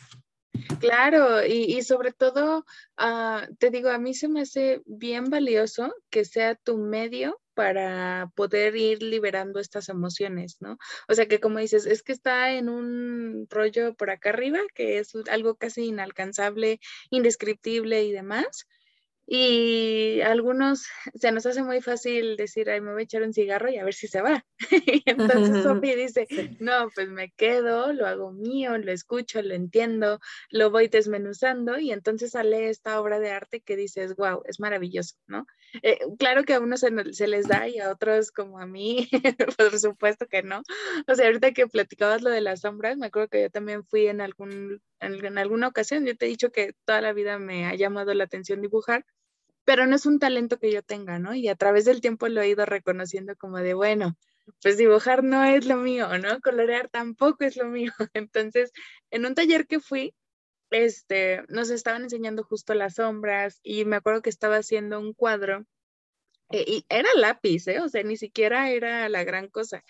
Claro, 0.80 1.44
y, 1.44 1.82
sobre 1.82 2.12
todo, 2.12 2.64
ah, 2.96 3.46
te 3.58 3.70
digo, 3.70 3.90
a 3.90 3.98
mí 3.98 4.14
se 4.14 4.28
me 4.28 4.42
hace 4.42 4.82
bien 4.86 5.24
valioso 5.30 5.92
que 6.10 6.24
sea 6.24 6.54
tu 6.54 6.78
medio 6.78 7.40
para 7.54 8.30
poder 8.34 8.74
ir 8.76 9.02
liberando 9.02 9.60
estas 9.60 9.88
emociones, 9.88 10.56
¿no? 10.60 10.76
O 11.08 11.14
sea 11.14 11.26
que 11.26 11.38
como 11.38 11.58
dices, 11.58 11.86
es 11.86 12.02
que 12.02 12.12
está 12.12 12.52
en 12.52 12.68
un 12.68 13.46
rollo 13.50 13.94
por 13.94 14.10
acá 14.10 14.30
arriba, 14.30 14.58
que 14.74 14.98
es 14.98 15.12
algo 15.30 15.56
casi 15.56 15.84
inalcanzable, 15.86 16.80
indescriptible 17.10 18.02
y 18.04 18.12
demás, 18.12 18.66
y 19.26 20.20
algunos 20.20 20.86
se 21.14 21.32
nos 21.32 21.46
hace 21.46 21.62
muy 21.62 21.80
fácil 21.80 22.36
decir, 22.36 22.68
ay, 22.68 22.80
me 22.80 22.92
voy 22.92 23.02
a 23.02 23.04
echar 23.04 23.22
un 23.22 23.32
cigarro 23.32 23.70
y 23.70 23.78
a 23.78 23.84
ver 23.84 23.94
si 23.94 24.06
se 24.06 24.20
va. 24.20 24.44
y 24.70 25.02
entonces 25.06 25.62
Sophie 25.64 25.96
dice, 25.96 26.26
no, 26.60 26.88
pues 26.94 27.08
me 27.08 27.30
quedo, 27.32 27.92
lo 27.92 28.06
hago 28.06 28.32
mío, 28.32 28.76
lo 28.76 28.92
escucho, 28.92 29.40
lo 29.40 29.54
entiendo, 29.54 30.20
lo 30.50 30.70
voy 30.70 30.88
desmenuzando 30.88 31.78
y 31.78 31.90
entonces 31.90 32.32
sale 32.32 32.68
esta 32.68 33.00
obra 33.00 33.18
de 33.18 33.30
arte 33.30 33.60
que 33.60 33.76
dices, 33.76 34.14
wow, 34.16 34.42
es 34.46 34.60
maravilloso, 34.60 35.16
¿no? 35.26 35.46
Eh, 35.82 35.98
claro 36.18 36.44
que 36.44 36.54
a 36.54 36.60
unos 36.60 36.80
se, 36.80 37.26
les 37.26 37.48
da 37.48 37.66
y 37.68 37.78
a 37.78 37.90
otros 37.90 38.30
como 38.30 38.60
a 38.60 38.66
mí, 38.66 39.08
por 39.58 39.78
supuesto 39.78 40.26
que 40.26 40.42
no. 40.42 40.62
O 41.08 41.14
sea, 41.14 41.26
ahorita 41.26 41.52
que 41.52 41.66
platicabas 41.66 42.22
lo 42.22 42.30
de 42.30 42.42
las 42.42 42.60
sombras, 42.60 42.98
me 42.98 43.06
acuerdo 43.06 43.28
que 43.28 43.42
yo 43.42 43.50
también 43.50 43.84
fui 43.84 44.06
en 44.06 44.20
algún 44.20 44.82
en, 45.04 45.38
alguna 45.38 45.68
ocasión, 45.68 46.04
yo 46.06 46.16
te 46.16 46.26
he 46.26 46.28
dicho 46.28 46.50
que 46.50 46.74
toda 46.84 47.00
la 47.00 47.12
vida 47.12 47.38
me 47.38 47.66
ha 47.66 47.74
llamado 47.74 48.14
la 48.14 48.24
atención 48.24 48.60
dibujar, 48.60 49.04
pero 49.64 49.86
no 49.86 49.96
es 49.96 50.06
un 50.06 50.18
talento 50.18 50.58
que 50.58 50.72
yo 50.72 50.82
tenga, 50.82 51.18
¿no? 51.18 51.34
Y 51.34 51.48
a 51.48 51.56
través 51.56 51.84
del 51.84 52.00
tiempo 52.00 52.28
lo 52.28 52.42
he 52.42 52.48
ido 52.48 52.66
reconociendo 52.66 53.36
como 53.36 53.58
de, 53.58 53.74
bueno, 53.74 54.16
pues 54.62 54.76
dibujar 54.76 55.24
no 55.24 55.44
es 55.44 55.66
lo 55.66 55.76
mío, 55.76 56.08
¿no? 56.18 56.40
Colorear 56.40 56.88
tampoco 56.88 57.44
es 57.44 57.56
lo 57.56 57.66
mío. 57.66 57.92
Entonces, 58.14 58.72
en 59.10 59.26
un 59.26 59.34
taller 59.34 59.66
que 59.66 59.80
fui, 59.80 60.14
este, 60.70 61.42
nos 61.48 61.70
estaban 61.70 62.02
enseñando 62.02 62.44
justo 62.44 62.74
las 62.74 62.94
sombras 62.94 63.60
y 63.62 63.84
me 63.84 63.96
acuerdo 63.96 64.22
que 64.22 64.30
estaba 64.30 64.56
haciendo 64.56 64.98
un 65.00 65.14
cuadro 65.14 65.64
eh, 66.50 66.64
y 66.66 66.86
era 66.88 67.08
lápiz, 67.16 67.66
¿eh? 67.68 67.80
O 67.80 67.88
sea, 67.88 68.02
ni 68.02 68.16
siquiera 68.16 68.70
era 68.70 69.08
la 69.08 69.24
gran 69.24 69.48
cosa 69.48 69.84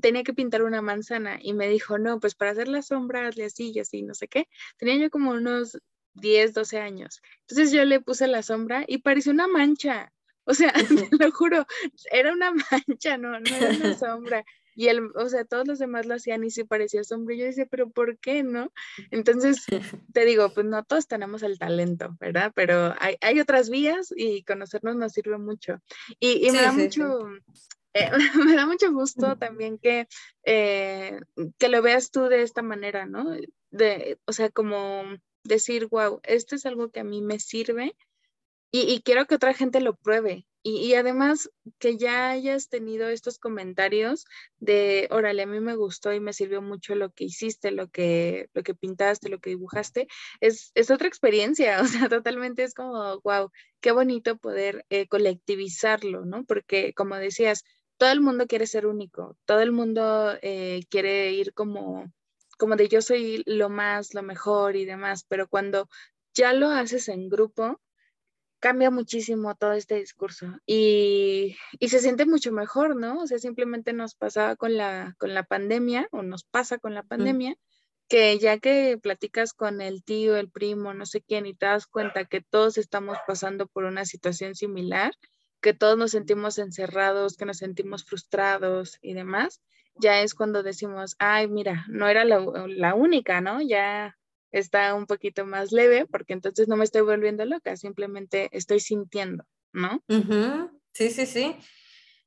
tenía 0.00 0.22
que 0.22 0.34
pintar 0.34 0.62
una 0.62 0.82
manzana 0.82 1.38
y 1.40 1.52
me 1.52 1.68
dijo, 1.68 1.98
no, 1.98 2.20
pues 2.20 2.34
para 2.34 2.52
hacer 2.52 2.68
las 2.68 2.88
sombras 2.88 3.36
y 3.36 3.42
así 3.42 3.72
y 3.74 3.80
así, 3.80 4.02
no 4.02 4.14
sé 4.14 4.28
qué. 4.28 4.48
Tenía 4.76 4.96
yo 4.96 5.10
como 5.10 5.30
unos 5.30 5.78
10, 6.14 6.52
12 6.54 6.78
años. 6.78 7.22
Entonces 7.40 7.72
yo 7.72 7.84
le 7.84 8.00
puse 8.00 8.26
la 8.26 8.42
sombra 8.42 8.84
y 8.86 8.98
pareció 8.98 9.32
una 9.32 9.48
mancha. 9.48 10.12
O 10.44 10.54
sea, 10.54 10.72
te 11.10 11.24
lo 11.24 11.30
juro, 11.30 11.66
era 12.10 12.32
una 12.32 12.52
mancha, 12.70 13.18
no, 13.18 13.38
no 13.38 13.56
era 13.56 13.70
una 13.70 13.94
sombra. 13.98 14.44
Y 14.74 14.86
él, 14.86 15.10
o 15.16 15.28
sea, 15.28 15.44
todos 15.44 15.66
los 15.66 15.80
demás 15.80 16.06
lo 16.06 16.14
hacían 16.14 16.44
y 16.44 16.52
sí 16.52 16.62
parecía 16.62 17.02
sombra. 17.02 17.34
Y 17.34 17.38
yo 17.38 17.46
decía, 17.46 17.66
pero 17.66 17.90
¿por 17.90 18.16
qué 18.18 18.44
no? 18.44 18.72
Entonces, 19.10 19.66
te 20.12 20.24
digo, 20.24 20.54
pues 20.54 20.66
no 20.66 20.84
todos 20.84 21.08
tenemos 21.08 21.42
el 21.42 21.58
talento, 21.58 22.16
¿verdad? 22.20 22.52
Pero 22.54 22.94
hay, 23.00 23.16
hay 23.20 23.40
otras 23.40 23.70
vías 23.70 24.14
y 24.16 24.44
conocernos 24.44 24.94
nos 24.94 25.12
sirve 25.12 25.36
mucho. 25.36 25.80
Y, 26.20 26.46
y 26.46 26.52
me 26.52 26.62
da 26.62 26.70
mucho, 26.70 27.28
eh, 27.94 28.10
me 28.52 28.54
da 28.54 28.66
mucho 28.66 28.92
gusto 28.92 29.36
también 29.36 29.78
que, 29.78 30.08
eh, 30.44 31.20
que 31.58 31.68
lo 31.68 31.82
veas 31.82 32.10
tú 32.10 32.24
de 32.24 32.42
esta 32.42 32.62
manera, 32.62 33.06
¿no? 33.06 33.36
De, 33.70 34.18
o 34.26 34.32
sea, 34.32 34.50
como 34.50 35.04
decir, 35.44 35.86
wow, 35.86 36.20
esto 36.22 36.56
es 36.56 36.66
algo 36.66 36.90
que 36.90 37.00
a 37.00 37.04
mí 37.04 37.22
me 37.22 37.38
sirve 37.38 37.96
y, 38.70 39.00
quiero 39.02 39.26
que 39.26 39.34
otra 39.34 39.54
gente 39.54 39.80
lo 39.80 39.96
pruebe. 39.96 40.46
Y, 40.62 40.92
además 40.94 41.50
que 41.78 41.96
ya 41.96 42.30
hayas 42.30 42.68
tenido 42.68 43.08
estos 43.08 43.38
comentarios 43.38 44.26
de, 44.58 45.08
órale, 45.10 45.42
a 45.42 45.46
mí 45.46 45.60
me 45.60 45.76
gustó 45.76 46.12
y 46.12 46.20
me 46.20 46.34
sirvió 46.34 46.60
mucho 46.60 46.94
lo 46.94 47.10
que 47.10 47.24
hiciste, 47.24 47.70
lo 47.70 47.88
que, 47.88 48.50
lo 48.52 48.62
que 48.62 48.74
pintaste, 48.74 49.30
lo 49.30 49.38
que 49.38 49.50
dibujaste, 49.50 50.08
es, 50.40 50.72
es 50.74 50.90
otra 50.90 51.08
experiencia, 51.08 51.80
o 51.82 51.86
sea, 51.86 52.08
totalmente 52.10 52.64
es 52.64 52.74
como, 52.74 53.20
wow, 53.20 53.50
qué 53.80 53.92
bonito 53.92 54.36
poder 54.36 54.84
eh, 54.90 55.06
colectivizarlo, 55.08 56.26
¿no? 56.26 56.44
Porque 56.44 56.92
como 56.92 57.16
decías, 57.16 57.64
todo 57.98 58.12
el 58.12 58.20
mundo 58.20 58.46
quiere 58.46 58.66
ser 58.66 58.86
único, 58.86 59.36
todo 59.44 59.60
el 59.60 59.72
mundo 59.72 60.34
eh, 60.40 60.84
quiere 60.88 61.32
ir 61.32 61.52
como, 61.52 62.10
como 62.56 62.76
de 62.76 62.88
yo 62.88 63.02
soy 63.02 63.42
lo 63.46 63.68
más, 63.68 64.14
lo 64.14 64.22
mejor 64.22 64.76
y 64.76 64.84
demás, 64.84 65.24
pero 65.28 65.48
cuando 65.48 65.88
ya 66.32 66.52
lo 66.52 66.70
haces 66.70 67.08
en 67.08 67.28
grupo, 67.28 67.80
cambia 68.60 68.90
muchísimo 68.90 69.54
todo 69.56 69.72
este 69.72 69.96
discurso 69.96 70.46
y, 70.66 71.56
se 71.80 71.98
siente 72.00 72.26
mucho 72.26 72.52
mejor, 72.52 72.96
¿no? 72.96 73.20
O 73.22 73.26
sea, 73.26 73.38
simplemente 73.38 73.92
nos 73.92 74.14
pasaba 74.14 74.56
con 74.56 74.76
la, 74.76 75.14
con 75.18 75.34
la 75.34 75.44
pandemia 75.44 76.08
o 76.12 76.22
nos 76.22 76.44
pasa 76.44 76.78
con 76.78 76.94
la 76.94 77.02
pandemia. 77.02 77.56
que 78.08 78.38
ya 78.38 78.58
que 78.58 78.98
platicas 79.02 79.52
con 79.52 79.82
el 79.82 80.02
tío, 80.02 80.36
el 80.36 80.50
primo, 80.50 80.94
no 80.94 81.04
sé 81.04 81.20
quién, 81.20 81.44
y 81.46 81.54
te 81.54 81.66
das 81.66 81.86
cuenta 81.86 82.24
que 82.24 82.40
todos 82.40 82.78
estamos 82.78 83.18
pasando 83.26 83.66
por 83.66 83.84
una 83.84 84.06
situación 84.06 84.54
similar, 84.54 85.12
que 85.60 85.74
todos 85.74 85.98
nos 85.98 86.12
sentimos 86.12 86.58
encerrados, 86.58 87.36
que 87.36 87.44
nos 87.44 87.58
sentimos 87.58 88.04
frustrados 88.04 88.98
y 89.02 89.14
demás, 89.14 89.60
ya 90.00 90.22
es 90.22 90.34
cuando 90.34 90.62
decimos, 90.62 91.16
ay, 91.18 91.48
mira, 91.48 91.84
no 91.88 92.08
era 92.08 92.24
la, 92.24 92.94
única, 92.94 93.40
¿no? 93.40 93.60
Ya 93.60 94.16
está 94.52 94.94
un 94.94 95.06
poquito 95.06 95.44
más 95.44 95.72
leve 95.72 96.06
porque 96.06 96.32
entonces 96.32 96.68
no 96.68 96.76
me 96.76 96.84
estoy 96.84 97.02
volviendo 97.02 97.44
loca, 97.44 97.76
simplemente 97.76 98.48
estoy 98.52 98.80
sintiendo, 98.80 99.44
¿no? 99.72 100.02
Sí, 100.92 101.10
sí, 101.10 101.26
sí. 101.26 101.56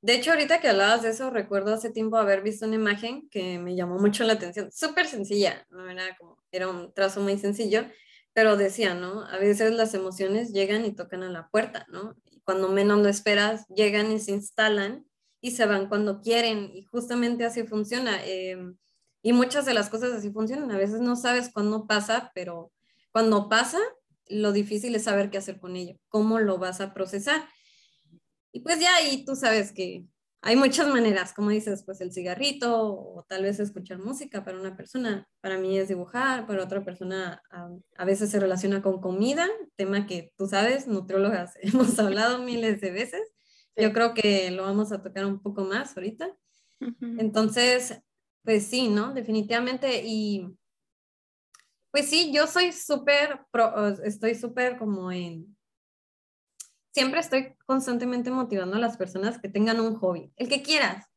De 0.02 0.16
hecho, 0.16 0.32
ahorita 0.32 0.60
que 0.60 0.68
hablabas 0.68 1.04
de 1.04 1.10
eso, 1.10 1.30
recuerdo 1.30 1.74
hace 1.74 1.92
tiempo 1.92 2.18
haber 2.18 2.42
visto 2.42 2.66
una 2.66 2.76
imagen 2.76 3.30
que 3.30 3.60
me 3.60 3.76
llamó 3.76 4.00
mucho 4.00 4.24
la 4.24 4.34
atención, 4.34 4.72
súper 4.72 5.06
sencilla, 5.06 5.66
¿no? 5.70 5.88
era, 5.90 6.18
como, 6.18 6.44
era 6.52 6.68
un 6.68 6.92
trazo 6.94 7.22
muy 7.22 7.38
sencillo, 7.38 7.86
pero 8.34 8.58
decía, 8.58 8.96
¿no? 8.96 9.24
A 9.26 9.38
veces 9.38 9.74
las 9.74 9.94
emociones 9.94 10.54
llegan 10.54 10.86
y 10.86 10.96
tocan 10.96 11.22
a 11.22 11.30
la 11.30 11.50
puerta, 11.50 11.86
¿no? 11.90 12.16
Cuando 12.52 12.68
menos 12.68 13.00
lo 13.00 13.08
esperas, 13.08 13.66
llegan 13.70 14.12
y 14.12 14.20
se 14.20 14.32
instalan 14.32 15.06
y 15.40 15.52
se 15.52 15.66
van 15.66 15.88
cuando 15.88 16.20
quieren. 16.20 16.70
Y 16.74 16.84
justamente 16.84 17.46
así 17.46 17.64
funciona. 17.64 18.20
Em, 18.26 18.76
y 19.24 19.32
muchas 19.32 19.66
de 19.66 19.74
las 19.74 19.90
cosas 19.90 20.12
así 20.12 20.32
funcionan. 20.32 20.70
A 20.70 20.78
veces 20.78 21.00
no 21.00 21.16
sabes 21.16 21.50
cuándo 21.50 21.88
pasa, 21.88 22.30
pero 22.36 22.74
cuando 23.14 23.48
pasa, 23.48 23.80
lo 24.28 24.52
difícil 24.52 24.94
es 24.96 25.06
saber 25.06 25.30
qué 25.30 25.38
hacer 25.38 25.62
con 25.62 25.78
ello, 25.78 25.98
cómo 26.10 26.40
lo 26.40 26.58
vas 26.58 26.82
a 26.82 26.94
procesar. 26.94 27.48
Y 28.52 28.60
pues 28.60 28.82
ya 28.82 28.94
ahí 28.96 29.24
tú 29.24 29.38
sabes 29.38 29.72
que 29.72 30.04
hay 30.44 30.56
muchas 30.56 30.88
maneras, 30.88 31.34
como 31.34 31.52
dices, 31.52 31.84
pues 31.86 32.02
el 32.02 32.12
cigarrito 32.12 32.84
o 32.84 33.24
tal 33.30 33.44
vez 33.44 33.60
escuchar 33.60 34.00
música 34.00 34.44
para 34.44 34.60
una 34.60 34.76
persona, 34.76 35.28
para 35.40 35.60
mí 35.60 35.78
es 35.78 35.88
dibujar, 35.88 36.48
para 36.48 36.64
otra 36.64 36.84
persona 36.84 37.44
a, 37.96 38.06
veces 38.06 38.32
se 38.32 38.40
relaciona 38.40 38.82
con 38.82 39.02
comida, 39.02 39.48
tema 39.76 40.08
que 40.08 40.34
tú 40.38 40.48
sabes, 40.48 40.88
nutriólogas 40.88 41.54
hemos 41.62 41.98
hablado 42.00 42.40
miles 42.40 42.82
de 42.82 42.92
veces. 42.92 43.22
Yo 43.76 43.94
creo 43.94 44.16
que 44.16 44.50
lo 44.52 44.64
vamos 44.64 44.92
a 44.92 45.02
tocar 45.02 45.26
un 45.26 45.42
poco 45.42 45.64
más 45.64 45.96
ahorita. 45.96 46.36
Entonces, 47.20 48.02
pues 48.44 48.66
sí, 48.66 48.90
¿no? 48.90 49.14
Definitivamente. 49.14 50.02
Y 50.04 50.58
pues 51.92 52.10
sí, 52.10 52.32
yo 52.34 52.48
soy 52.48 52.72
súper, 52.72 53.40
estoy 54.04 54.36
súper 54.36 54.78
como 54.78 55.12
en 55.12 55.56
siempre 56.92 57.20
estoy 57.20 57.56
constantemente 57.66 58.32
motivando 58.32 58.78
a 58.78 58.80
las 58.80 58.98
personas 58.98 59.40
que 59.40 59.50
tengan 59.50 59.80
un 59.80 59.96
hobby, 59.96 60.32
el 60.36 60.48
que 60.48 60.62
quieras. 60.62 61.08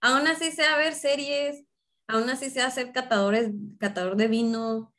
Aún 0.00 0.26
así 0.26 0.50
sea 0.50 0.76
ver 0.76 0.94
series, 0.94 1.64
aún 2.06 2.28
así 2.30 2.50
sea 2.50 2.70
ser 2.70 2.92
catadores, 2.92 3.50
catador 3.78 4.16
de 4.16 4.28
vino, 4.28 4.94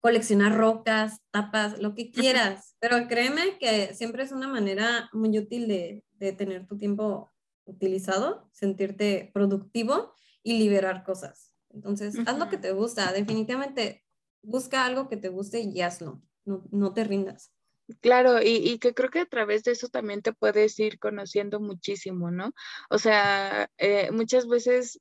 coleccionar 0.00 0.56
rocas, 0.56 1.20
tapas, 1.30 1.78
lo 1.78 1.94
que 1.94 2.10
quieras. 2.10 2.76
Pero 2.78 3.08
créeme 3.08 3.58
que 3.58 3.94
siempre 3.94 4.22
es 4.22 4.32
una 4.32 4.48
manera 4.48 5.08
muy 5.12 5.38
útil 5.38 5.66
de, 5.66 6.04
de 6.12 6.32
tener 6.32 6.66
tu 6.66 6.76
tiempo 6.76 7.32
utilizado, 7.64 8.50
sentirte 8.52 9.30
productivo 9.32 10.12
y 10.42 10.58
liberar 10.58 11.04
cosas. 11.04 11.54
Entonces, 11.70 12.16
haz 12.26 12.38
lo 12.38 12.50
que 12.50 12.58
te 12.58 12.72
gusta. 12.72 13.12
Definitivamente, 13.12 14.04
busca 14.42 14.84
algo 14.84 15.08
que 15.08 15.16
te 15.16 15.30
guste 15.30 15.60
y 15.60 15.80
hazlo. 15.80 16.22
No, 16.44 16.64
no 16.70 16.92
te 16.92 17.04
rindas. 17.04 17.53
Claro, 18.00 18.40
y, 18.42 18.78
que 18.78 18.94
creo 18.94 19.10
que 19.10 19.20
a 19.20 19.26
través 19.26 19.62
de 19.64 19.72
eso 19.72 19.88
también 19.88 20.22
te 20.22 20.32
puedes 20.32 20.78
ir 20.78 20.98
conociendo 20.98 21.60
muchísimo, 21.60 22.30
¿no? 22.30 22.52
O 22.88 22.98
sea, 22.98 23.70
eh, 23.76 24.10
muchas 24.10 24.48
veces, 24.48 25.00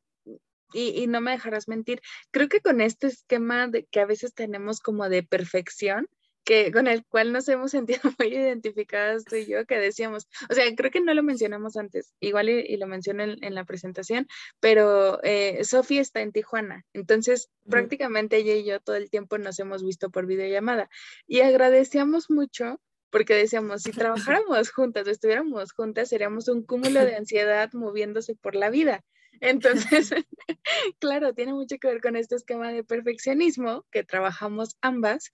y, 0.74 0.90
y, 1.04 1.08
no 1.08 1.22
me 1.22 1.32
dejarás 1.32 1.68
mentir, 1.70 2.02
creo 2.32 2.50
que 2.50 2.62
con 2.62 2.82
este 2.82 3.08
esquema 3.08 3.68
de 3.68 3.86
que 3.86 4.02
a 4.02 4.06
veces 4.06 4.34
tenemos 4.34 4.82
como 4.82 5.08
de 5.10 5.24
perfección, 5.24 6.08
que 6.44 6.72
con 6.72 6.88
el 6.88 7.06
cual 7.06 7.32
nos 7.32 7.48
hemos 7.48 7.72
sentido 7.72 8.02
muy 8.20 8.28
identificadas 8.28 9.26
tú 9.26 9.36
y 9.36 9.46
yo, 9.46 9.66
que 9.66 9.78
decíamos, 9.78 10.28
o 10.50 10.54
sea, 10.54 10.66
creo 10.76 10.92
que 10.92 11.02
no 11.02 11.14
lo 11.14 11.24
mencionamos 11.24 11.78
antes, 11.78 12.14
igual 12.20 12.50
y, 12.50 12.78
lo 12.78 12.88
mencioné 12.88 13.38
en, 13.42 13.56
la 13.56 13.66
presentación, 13.66 14.28
pero 14.60 15.24
eh, 15.24 15.64
Sofía 15.64 16.02
está 16.02 16.22
en 16.22 16.32
Tijuana, 16.32 16.86
entonces 16.94 17.50
prácticamente 17.70 18.38
ella 18.38 18.56
y 18.56 18.66
yo 18.66 18.80
todo 18.80 18.96
el 18.96 19.10
tiempo 19.10 19.38
nos 19.38 19.60
hemos 19.60 19.84
visto 19.84 20.10
por 20.10 20.26
videollamada 20.26 20.90
y 21.28 21.42
agradecíamos 21.42 22.30
mucho 22.30 22.80
porque 23.10 23.36
decíamos, 23.36 23.84
si 23.84 23.92
trabajáramos 24.42 24.72
juntas, 24.72 25.08
estuviéramos 25.08 25.72
juntas, 25.72 26.10
seríamos 26.10 26.48
un 26.48 26.64
cúmulo 26.64 27.06
de 27.06 27.16
ansiedad 27.16 27.72
moviéndose 27.74 28.36
por 28.36 28.56
la 28.56 28.70
vida. 28.70 29.04
Entonces, 29.40 30.12
claro, 31.00 31.34
tiene 31.34 31.54
mucho 31.54 31.78
que 31.78 31.88
ver 31.88 32.02
con 32.02 32.16
este 32.16 32.36
esquema 32.36 32.72
de 32.72 32.84
perfeccionismo 32.84 33.86
que 33.92 34.04
trabajamos 34.04 34.78
ambas 34.82 35.32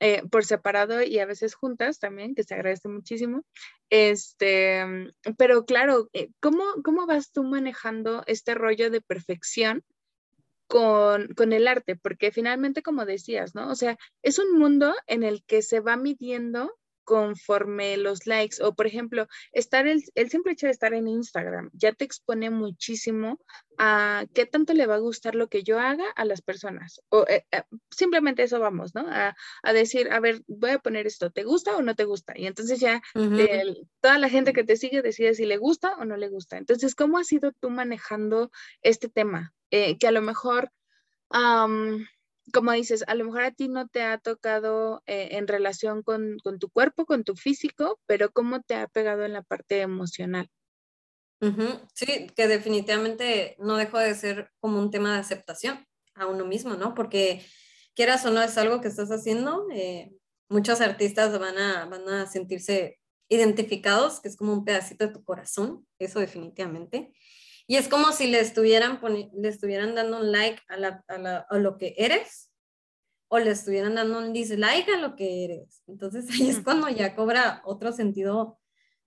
eh, 0.00 0.22
por 0.30 0.44
separado 0.44 1.02
y 1.02 1.18
a 1.18 1.26
veces 1.26 1.54
juntas 1.54 1.98
también, 1.98 2.34
que 2.34 2.44
se 2.44 2.54
agradece 2.54 2.88
muchísimo. 2.88 3.44
Este, 3.90 4.84
pero 5.36 5.64
claro, 5.64 6.08
eh, 6.12 6.30
¿cómo, 6.40 6.62
¿cómo 6.84 7.06
vas 7.06 7.32
tú 7.32 7.42
manejando 7.44 8.22
este 8.26 8.54
rollo 8.54 8.90
de 8.90 9.00
perfección 9.00 9.84
con, 10.68 11.28
con, 11.34 11.52
el 11.52 11.66
arte? 11.66 11.96
Porque 11.96 12.30
finalmente, 12.30 12.82
como 12.82 13.06
decías, 13.06 13.54
¿no? 13.54 13.70
O 13.70 13.74
sea, 13.74 13.98
es 14.22 14.38
un 14.38 14.58
mundo 14.58 14.94
en 15.06 15.22
el 15.22 15.42
que 15.44 15.62
se 15.62 15.80
va 15.80 15.96
midiendo 15.96 16.72
conforme 17.08 17.96
los 17.96 18.26
likes 18.26 18.62
o 18.62 18.74
por 18.74 18.86
ejemplo, 18.86 19.28
estar 19.52 19.86
el, 19.86 20.04
el, 20.14 20.28
simple 20.28 20.52
hecho 20.52 20.66
de 20.66 20.72
estar 20.72 20.92
en 20.92 21.08
Instagram 21.08 21.70
ya 21.72 21.94
te 21.94 22.04
expone 22.04 22.50
muchísimo 22.50 23.40
a 23.78 24.26
qué 24.34 24.44
tanto 24.44 24.74
le 24.74 24.86
va 24.86 24.96
a 24.96 24.98
gustar 24.98 25.34
lo 25.34 25.48
que 25.48 25.62
yo 25.62 25.80
haga 25.80 26.04
a 26.16 26.26
las 26.26 26.42
personas 26.42 27.00
o 27.08 27.24
eh, 27.26 27.46
eh, 27.50 27.62
simplemente 27.90 28.42
eso 28.42 28.60
vamos, 28.60 28.94
¿no? 28.94 29.06
A, 29.08 29.34
a, 29.62 29.72
decir, 29.72 30.12
a 30.12 30.20
ver, 30.20 30.42
voy 30.48 30.72
a 30.72 30.80
poner 30.80 31.06
esto, 31.06 31.30
¿te 31.30 31.44
gusta 31.44 31.78
o 31.78 31.82
no 31.82 31.94
te 31.94 32.04
gusta? 32.04 32.34
Y 32.36 32.46
entonces 32.46 32.78
ya 32.78 33.00
toda 33.14 34.18
la 34.18 34.28
gente 34.28 34.52
que 34.52 34.64
te 34.64 34.76
sigue 34.76 35.00
decide 35.00 35.32
si 35.32 35.46
le 35.46 35.56
gusta 35.56 35.96
o 35.96 36.04
no 36.04 36.18
le 36.18 36.28
gusta. 36.28 36.58
Entonces, 36.58 36.94
¿cómo 36.94 37.16
has 37.16 37.32
ido 37.32 37.52
tú 37.52 37.70
manejando 37.70 38.50
este 38.82 39.08
tema? 39.08 39.54
Eh, 39.70 39.96
que 39.96 40.08
a 40.08 40.12
lo 40.12 40.20
mejor 40.20 40.70
como 42.52 42.72
dices, 42.72 43.04
a 43.06 43.14
lo 43.14 43.24
mejor 43.24 43.42
a 43.42 43.50
ti 43.52 43.68
no 43.68 43.88
te 43.88 44.02
ha 44.02 44.18
tocado 44.18 45.02
eh, 45.06 45.28
en 45.32 45.48
relación 45.48 46.02
con, 46.02 46.38
tu 46.58 46.70
cuerpo, 46.70 47.06
con 47.06 47.24
tu 47.24 47.36
físico, 47.36 48.00
pero 48.06 48.30
¿cómo 48.30 48.60
te 48.62 48.74
ha 48.74 48.86
pegado 48.88 49.24
en 49.24 49.32
la 49.32 49.42
parte 49.42 49.80
emocional? 49.80 50.48
Sí, 51.94 52.26
que 52.34 52.48
definitivamente 52.48 53.56
no 53.60 53.76
dejó 53.76 53.98
de 53.98 54.14
ser 54.14 54.50
como 54.58 54.80
un 54.80 54.90
tema 54.90 55.14
de 55.14 55.20
aceptación 55.20 55.86
a 56.14 56.26
uno 56.26 56.44
mismo, 56.44 56.74
¿no? 56.74 56.94
Porque 56.94 57.44
quieras 57.94 58.24
o 58.26 58.30
no 58.30 58.42
es 58.42 58.58
algo 58.58 58.80
que 58.80 58.88
estás 58.88 59.10
haciendo, 59.10 59.66
eh, 59.72 60.10
muchos 60.48 60.80
artistas 60.80 61.38
van 61.38 61.58
a, 61.58 61.86
van 61.86 62.08
a 62.08 62.26
sentirse 62.26 62.98
identificados, 63.28 64.20
que 64.20 64.28
es 64.28 64.36
como 64.36 64.52
un 64.52 64.64
pedacito 64.64 65.06
de 65.06 65.12
tu 65.12 65.22
corazón, 65.22 65.86
eso 65.98 66.18
definitivamente. 66.18 67.12
Y 67.70 67.76
es 67.76 67.86
como 67.86 68.12
si 68.12 68.28
le 68.28 68.40
estuvieran, 68.40 68.98
le 69.34 69.48
estuvieran 69.48 69.94
dando 69.94 70.20
un 70.20 70.32
like 70.32 70.62
a, 70.68 70.78
la, 70.78 71.04
a, 71.06 71.18
la, 71.18 71.36
a, 71.50 71.58
lo 71.58 71.76
que 71.76 71.94
eres 71.98 72.50
o 73.28 73.38
le 73.38 73.50
estuvieran 73.50 73.94
dando 73.94 74.18
un 74.20 74.32
dislike 74.32 74.88
a 74.88 74.96
lo 74.96 75.14
que 75.16 75.44
eres. 75.44 75.82
Entonces 75.86 76.30
ahí 76.30 76.48
es 76.48 76.60
cuando 76.60 76.88
ya 76.88 77.14
cobra 77.14 77.60
otro 77.66 77.92
sentido 77.92 78.58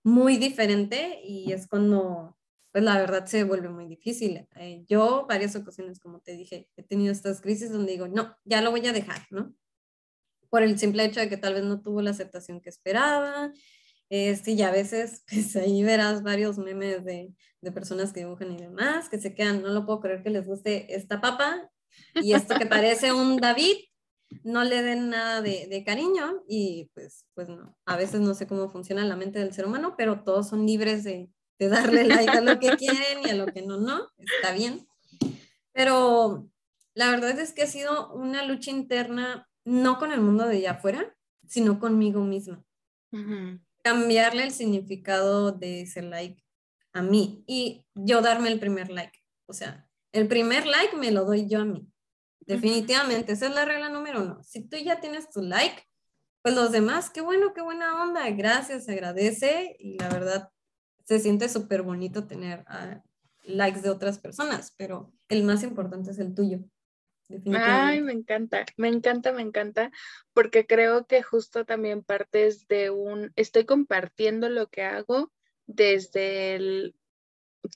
muy 0.04 0.36
diferente 0.36 1.20
y 1.24 1.52
es 1.52 1.66
cuando, 1.66 2.38
pues 2.70 2.84
la 2.84 2.98
verdad 2.98 3.26
se 3.26 3.42
vuelve 3.42 3.68
muy 3.68 3.88
difícil. 3.88 4.46
Eh, 4.54 4.84
yo 4.88 5.26
varias 5.28 5.56
ocasiones, 5.56 5.98
como 5.98 6.20
te 6.20 6.36
dije, 6.36 6.70
he 6.76 6.84
tenido 6.84 7.10
estas 7.10 7.40
crisis 7.40 7.72
donde 7.72 7.90
digo, 7.90 8.06
no, 8.06 8.36
ya 8.44 8.62
lo 8.62 8.70
voy 8.70 8.86
a 8.86 8.92
dejar, 8.92 9.26
¿no? 9.30 9.52
Por 10.50 10.62
el 10.62 10.78
simple 10.78 11.04
hecho 11.04 11.18
de 11.18 11.28
que 11.28 11.36
tal 11.36 11.54
vez 11.54 11.64
no 11.64 11.82
tuvo 11.82 12.00
la 12.00 12.10
aceptación 12.10 12.60
que 12.60 12.70
esperaba 12.70 13.52
este, 14.12 14.50
y 14.50 14.60
a 14.60 14.70
veces, 14.70 15.24
pues 15.30 15.56
ahí 15.56 15.82
verás 15.82 16.22
varios 16.22 16.58
memes 16.58 17.02
de, 17.02 17.32
de, 17.62 17.72
personas 17.72 18.12
que 18.12 18.20
dibujan 18.20 18.52
y 18.52 18.58
demás, 18.58 19.08
que 19.08 19.18
se 19.18 19.34
quedan, 19.34 19.62
no 19.62 19.68
lo 19.70 19.86
puedo 19.86 20.00
creer 20.00 20.22
que 20.22 20.28
les 20.28 20.46
guste 20.46 20.94
esta 20.94 21.22
papa 21.22 21.70
y 22.16 22.34
esto 22.34 22.58
que 22.58 22.66
parece 22.66 23.14
un 23.14 23.38
David, 23.38 23.76
no 24.44 24.64
le 24.64 24.82
den 24.82 25.08
nada 25.08 25.40
de, 25.40 25.66
de, 25.66 25.82
cariño 25.84 26.42
y 26.46 26.90
pues, 26.92 27.24
pues 27.32 27.48
no, 27.48 27.74
a 27.86 27.96
veces 27.96 28.20
no 28.20 28.34
sé 28.34 28.46
cómo 28.46 28.68
funciona 28.68 29.02
la 29.04 29.16
mente 29.16 29.38
del 29.38 29.54
ser 29.54 29.64
humano, 29.64 29.94
pero 29.96 30.22
todos 30.24 30.48
son 30.48 30.66
libres 30.66 31.04
de, 31.04 31.30
de 31.58 31.68
darle 31.68 32.04
like 32.04 32.36
a 32.36 32.42
lo 32.42 32.58
que 32.58 32.76
quieren 32.76 33.20
y 33.24 33.30
a 33.30 33.34
lo 33.34 33.46
que 33.46 33.62
no, 33.62 33.78
no, 33.78 34.08
está 34.18 34.52
bien. 34.52 34.86
Pero 35.72 36.50
la 36.94 37.10
verdad 37.10 37.38
es 37.38 37.54
que 37.54 37.62
ha 37.62 37.66
sido 37.66 38.12
una 38.12 38.44
lucha 38.44 38.70
interna, 38.70 39.48
no 39.64 39.98
con 39.98 40.12
el 40.12 40.20
mundo 40.20 40.46
de 40.46 40.58
allá 40.58 40.72
afuera, 40.72 41.16
sino 41.46 41.78
conmigo 41.78 42.20
misma 42.20 42.62
cambiarle 43.82 44.44
el 44.44 44.52
significado 44.52 45.52
de 45.52 45.82
ese 45.82 46.02
like 46.02 46.42
a 46.92 47.02
mí 47.02 47.44
y 47.46 47.84
yo 47.94 48.20
darme 48.22 48.50
el 48.50 48.60
primer 48.60 48.90
like. 48.90 49.18
O 49.46 49.52
sea, 49.52 49.88
el 50.12 50.28
primer 50.28 50.66
like 50.66 50.96
me 50.96 51.10
lo 51.10 51.24
doy 51.24 51.48
yo 51.48 51.60
a 51.60 51.64
mí. 51.64 51.88
Definitivamente, 52.40 53.32
esa 53.32 53.46
es 53.46 53.54
la 53.54 53.64
regla 53.64 53.88
número 53.88 54.22
uno. 54.22 54.42
Si 54.42 54.62
tú 54.62 54.76
ya 54.76 55.00
tienes 55.00 55.30
tu 55.30 55.42
like, 55.42 55.82
pues 56.42 56.54
los 56.54 56.72
demás, 56.72 57.10
qué 57.10 57.20
bueno, 57.20 57.52
qué 57.54 57.62
buena 57.62 58.02
onda, 58.02 58.28
gracias, 58.30 58.84
se 58.84 58.92
agradece 58.92 59.76
y 59.78 59.96
la 59.98 60.08
verdad 60.08 60.50
se 61.04 61.20
siente 61.20 61.48
súper 61.48 61.82
bonito 61.82 62.26
tener 62.26 62.64
uh, 62.68 63.00
likes 63.44 63.80
de 63.80 63.90
otras 63.90 64.18
personas, 64.18 64.74
pero 64.76 65.12
el 65.28 65.44
más 65.44 65.62
importante 65.62 66.10
es 66.10 66.18
el 66.18 66.34
tuyo. 66.34 66.60
Ay, 67.54 68.00
me 68.02 68.12
encanta, 68.12 68.64
me 68.76 68.88
encanta, 68.88 69.32
me 69.32 69.42
encanta, 69.42 69.90
porque 70.32 70.66
creo 70.66 71.06
que 71.06 71.22
justo 71.22 71.64
también 71.64 72.02
partes 72.02 72.66
de 72.68 72.90
un, 72.90 73.32
estoy 73.36 73.64
compartiendo 73.64 74.48
lo 74.48 74.68
que 74.68 74.82
hago 74.82 75.32
desde 75.66 76.54
el, 76.54 76.94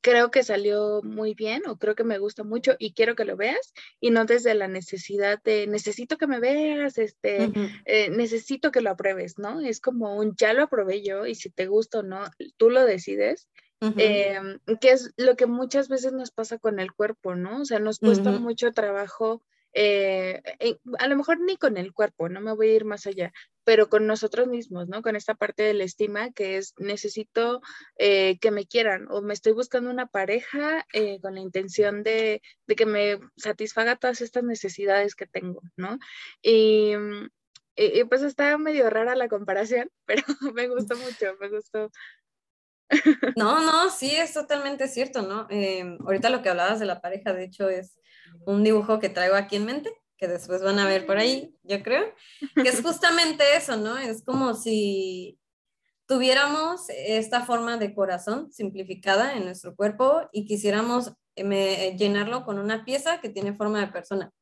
creo 0.02 0.30
que 0.30 0.42
salió 0.42 1.00
muy 1.02 1.34
bien 1.34 1.62
o 1.66 1.78
creo 1.78 1.94
que 1.94 2.04
me 2.04 2.18
gusta 2.18 2.42
mucho 2.44 2.76
y 2.78 2.92
quiero 2.92 3.14
que 3.14 3.24
lo 3.24 3.36
veas 3.36 3.72
y 4.00 4.10
no 4.10 4.24
desde 4.24 4.54
la 4.54 4.68
necesidad 4.68 5.40
de 5.42 5.66
necesito 5.66 6.18
que 6.18 6.26
me 6.26 6.40
veas, 6.40 6.98
este, 6.98 7.50
eh, 7.84 8.10
necesito 8.10 8.70
que 8.70 8.80
lo 8.80 8.90
apruebes, 8.90 9.38
¿no? 9.38 9.60
Es 9.60 9.80
como 9.80 10.16
un 10.16 10.34
ya 10.36 10.52
lo 10.52 10.64
aprobé 10.64 11.02
yo 11.02 11.26
y 11.26 11.34
si 11.34 11.50
te 11.50 11.66
gusta 11.66 12.00
o 12.00 12.02
no, 12.02 12.24
tú 12.56 12.70
lo 12.70 12.84
decides 12.84 13.48
Em, 13.80 14.58
que 14.80 14.90
es 14.90 15.12
lo 15.16 15.36
que 15.36 15.46
muchas 15.46 15.88
veces 15.88 16.12
nos 16.12 16.30
pasa 16.30 16.58
con 16.58 16.80
el 16.80 16.92
cuerpo, 16.92 17.34
¿no? 17.34 17.60
O 17.60 17.64
sea, 17.64 17.78
nos 17.78 17.98
cuesta 17.98 18.30
mucho 18.30 18.72
trabajo, 18.72 19.42
eh, 19.74 20.40
a 20.98 21.08
lo 21.08 21.16
mejor 21.16 21.40
ni 21.40 21.58
con 21.58 21.76
el 21.76 21.92
cuerpo, 21.92 22.30
no 22.30 22.40
me 22.40 22.54
voy 22.54 22.70
a 22.70 22.74
ir 22.76 22.84
más 22.86 23.06
allá, 23.06 23.32
pero 23.64 23.90
con 23.90 24.06
nosotros 24.06 24.48
mismos, 24.48 24.88
¿no? 24.88 25.02
Con 25.02 25.16
esta 25.16 25.34
parte 25.34 25.62
de 25.64 25.74
la 25.74 25.84
estima 25.84 26.30
que 26.30 26.56
es 26.56 26.72
necesito 26.78 27.60
eh, 27.98 28.38
que 28.40 28.50
me 28.50 28.66
quieran 28.66 29.06
o 29.10 29.20
me 29.20 29.34
estoy 29.34 29.52
buscando 29.52 29.90
una 29.90 30.06
pareja 30.06 30.86
eh, 30.94 31.20
con 31.20 31.34
la 31.34 31.40
intención 31.40 32.02
de, 32.02 32.40
de, 32.66 32.76
que 32.76 32.86
me 32.86 33.20
satisfaga 33.36 33.96
todas 33.96 34.22
estas 34.22 34.44
necesidades 34.44 35.14
que 35.14 35.26
tengo, 35.26 35.60
¿no? 35.76 35.98
Y, 36.40 36.94
y, 37.76 38.04
pues 38.04 38.22
está 38.22 38.56
medio 38.56 38.88
rara 38.88 39.14
la 39.14 39.28
comparación, 39.28 39.90
pero 40.06 40.22
me 40.54 40.68
gustó 40.68 40.96
mucho, 40.96 41.36
me 41.38 41.50
gustó, 41.50 41.90
no, 43.36 43.60
no, 43.64 43.90
sí, 43.90 44.14
es 44.14 44.32
totalmente 44.32 44.88
cierto, 44.88 45.22
¿no? 45.22 45.46
Em, 45.50 45.98
ahorita 46.04 46.30
lo 46.30 46.42
que 46.42 46.48
hablabas 46.48 46.78
de 46.78 46.86
la 46.86 47.00
pareja, 47.00 47.32
de 47.32 47.44
hecho, 47.44 47.68
es 47.68 47.98
un 48.46 48.62
dibujo 48.62 48.98
que 48.98 49.08
traigo 49.08 49.34
aquí 49.34 49.56
en 49.56 49.66
mente, 49.66 49.90
que 50.16 50.28
después 50.28 50.62
van 50.62 50.78
a 50.78 50.86
ver 50.86 51.06
por 51.06 51.18
ahí, 51.18 51.54
yo 51.62 51.82
creo, 51.82 52.04
que 52.54 52.68
es 52.68 52.80
justamente 52.82 53.44
eso, 53.56 53.76
¿no? 53.76 53.98
Es 53.98 54.22
como 54.24 54.54
si 54.54 55.38
tuviéramos 56.06 56.88
esta 56.88 57.44
forma 57.44 57.76
de 57.76 57.94
corazón 57.94 58.52
simplificada 58.52 59.36
en 59.36 59.44
nuestro 59.44 59.74
cuerpo 59.74 60.28
y 60.32 60.46
quisiéramos 60.46 61.12
eh, 61.34 61.96
llenarlo 61.98 62.44
con 62.44 62.58
una 62.58 62.84
pieza 62.84 63.20
que 63.20 63.28
tiene 63.28 63.54
forma 63.54 63.80
de 63.80 63.88
persona. 63.88 64.32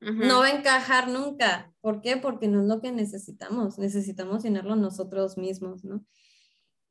No 0.00 0.40
va 0.40 0.46
a 0.46 0.50
encajar 0.50 1.06
nunca. 1.06 1.72
¿Por 1.80 2.00
qué? 2.00 2.16
Porque 2.16 2.48
no 2.48 2.62
es 2.62 2.66
lo 2.66 2.80
que 2.80 2.90
necesitamos. 2.90 3.78
Necesitamos 3.78 4.42
llenarlo 4.42 4.74
nosotros 4.74 5.38
mismos, 5.38 5.84
¿no? 5.84 6.04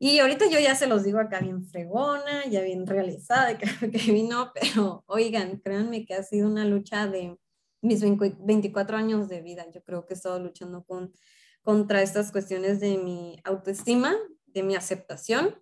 Y 0.03 0.17
ahorita 0.17 0.49
yo 0.49 0.59
ya 0.59 0.73
se 0.73 0.87
los 0.87 1.03
digo 1.03 1.19
acá 1.19 1.41
bien 1.41 1.63
fregona, 1.63 2.47
ya 2.47 2.61
bien 2.61 2.87
realizada, 2.87 3.55
creo 3.55 3.69
que 3.91 4.11
vino, 4.11 4.51
pero 4.51 5.03
oigan, 5.05 5.59
créanme 5.59 6.07
que 6.07 6.15
ha 6.15 6.23
sido 6.23 6.47
una 6.47 6.65
lucha 6.65 7.05
de 7.05 7.37
mis 7.83 8.01
24 8.01 8.97
años 8.97 9.29
de 9.29 9.43
vida. 9.43 9.63
Yo 9.71 9.83
creo 9.83 10.07
que 10.07 10.15
he 10.15 10.17
estado 10.17 10.39
luchando 10.39 10.83
con, 10.85 11.13
contra 11.61 12.01
estas 12.01 12.31
cuestiones 12.31 12.79
de 12.79 12.97
mi 12.97 13.39
autoestima, 13.43 14.15
de 14.47 14.63
mi 14.63 14.73
aceptación 14.75 15.55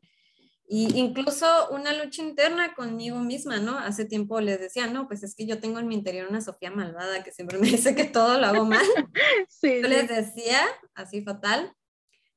y 0.69 0.97
incluso 0.97 1.45
una 1.71 1.91
lucha 1.91 2.21
interna 2.21 2.73
conmigo 2.75 3.17
misma, 3.17 3.57
¿no? 3.57 3.77
Hace 3.77 4.05
tiempo 4.05 4.39
les 4.39 4.61
decía, 4.61 4.87
no, 4.87 5.09
pues 5.09 5.21
es 5.23 5.35
que 5.35 5.47
yo 5.47 5.59
tengo 5.59 5.79
en 5.79 5.87
mi 5.89 5.95
interior 5.95 6.29
una 6.29 6.39
Sofía 6.39 6.71
malvada 6.71 7.23
que 7.25 7.33
siempre 7.33 7.57
me 7.57 7.67
dice 7.71 7.93
que 7.93 8.05
todo 8.05 8.39
lo 8.39 8.47
hago 8.47 8.63
mal. 8.63 8.85
Sí, 9.49 9.81
yo 9.81 9.89
les 9.89 10.07
decía, 10.07 10.61
así 10.93 11.23
fatal, 11.23 11.75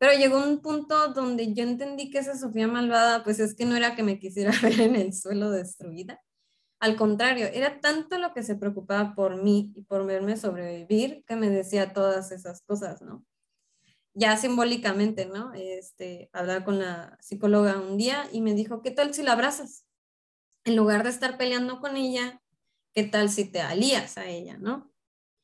pero 0.03 0.19
llegó 0.19 0.39
un 0.39 0.61
punto 0.63 1.13
donde 1.13 1.55
yo 1.55 1.63
entendí 1.63 2.11
que 2.11 2.19
esa 2.19 2.37
Sofía 2.37 2.67
malvada, 2.67 3.23
pues 3.23 3.39
es 3.39 3.55
que 3.55 3.65
no 3.65 3.77
era 3.77 3.95
que 3.95 4.03
me 4.03 4.19
quisiera 4.19 4.51
ver 4.61 4.81
en 4.81 4.97
el 4.97 5.15
suelo 5.15 5.53
destruida. 5.53 6.21
Al 6.81 6.97
contrario, 6.97 7.47
era 7.47 7.79
tanto 7.79 8.19
lo 8.19 8.35
que 8.35 8.43
se 8.43 8.57
preocupaba 8.57 9.15
por 9.15 9.41
mí 9.41 9.73
y 9.77 9.83
por 9.83 10.05
verme 10.05 10.37
sobrevivir 10.37 11.25
que 11.25 11.37
me 11.37 11.51
decía 11.51 11.93
todas 11.93 12.33
esas 12.33 12.63
cosas, 12.63 13.01
¿no? 13.01 13.25
Ya 14.13 14.37
simbólicamente, 14.37 15.27
¿no? 15.27 15.55
Este, 15.55 16.31
hablaba 16.33 16.65
con 16.65 16.81
la 16.81 17.17
psicóloga 17.21 17.79
un 17.79 17.97
día 17.97 18.29
y 18.33 18.41
me 18.41 18.55
dijo, 18.55 18.83
¿qué 18.83 18.91
tal 18.91 19.15
si 19.15 19.23
la 19.23 19.35
abrazas? 19.35 19.87
En 20.65 20.75
lugar 20.75 21.05
de 21.05 21.11
estar 21.11 21.39
peleando 21.39 21.79
con 21.79 21.97
ella, 21.97 22.43
¿qué 22.93 23.05
tal 23.05 23.31
si 23.31 23.45
te 23.45 23.61
alías 23.61 24.19
a 24.19 24.27
ella, 24.27 24.59
¿no? 24.59 24.93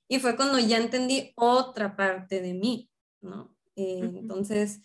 Y 0.09 0.19
fue 0.19 0.35
cuando 0.35 0.59
ya 0.59 0.79
entendí 0.79 1.33
otra 1.37 1.95
parte 1.95 2.43
de 2.43 2.55
mí, 2.55 2.91
¿no? 3.21 3.57
Eh, 3.79 4.01
entonces, 4.03 4.81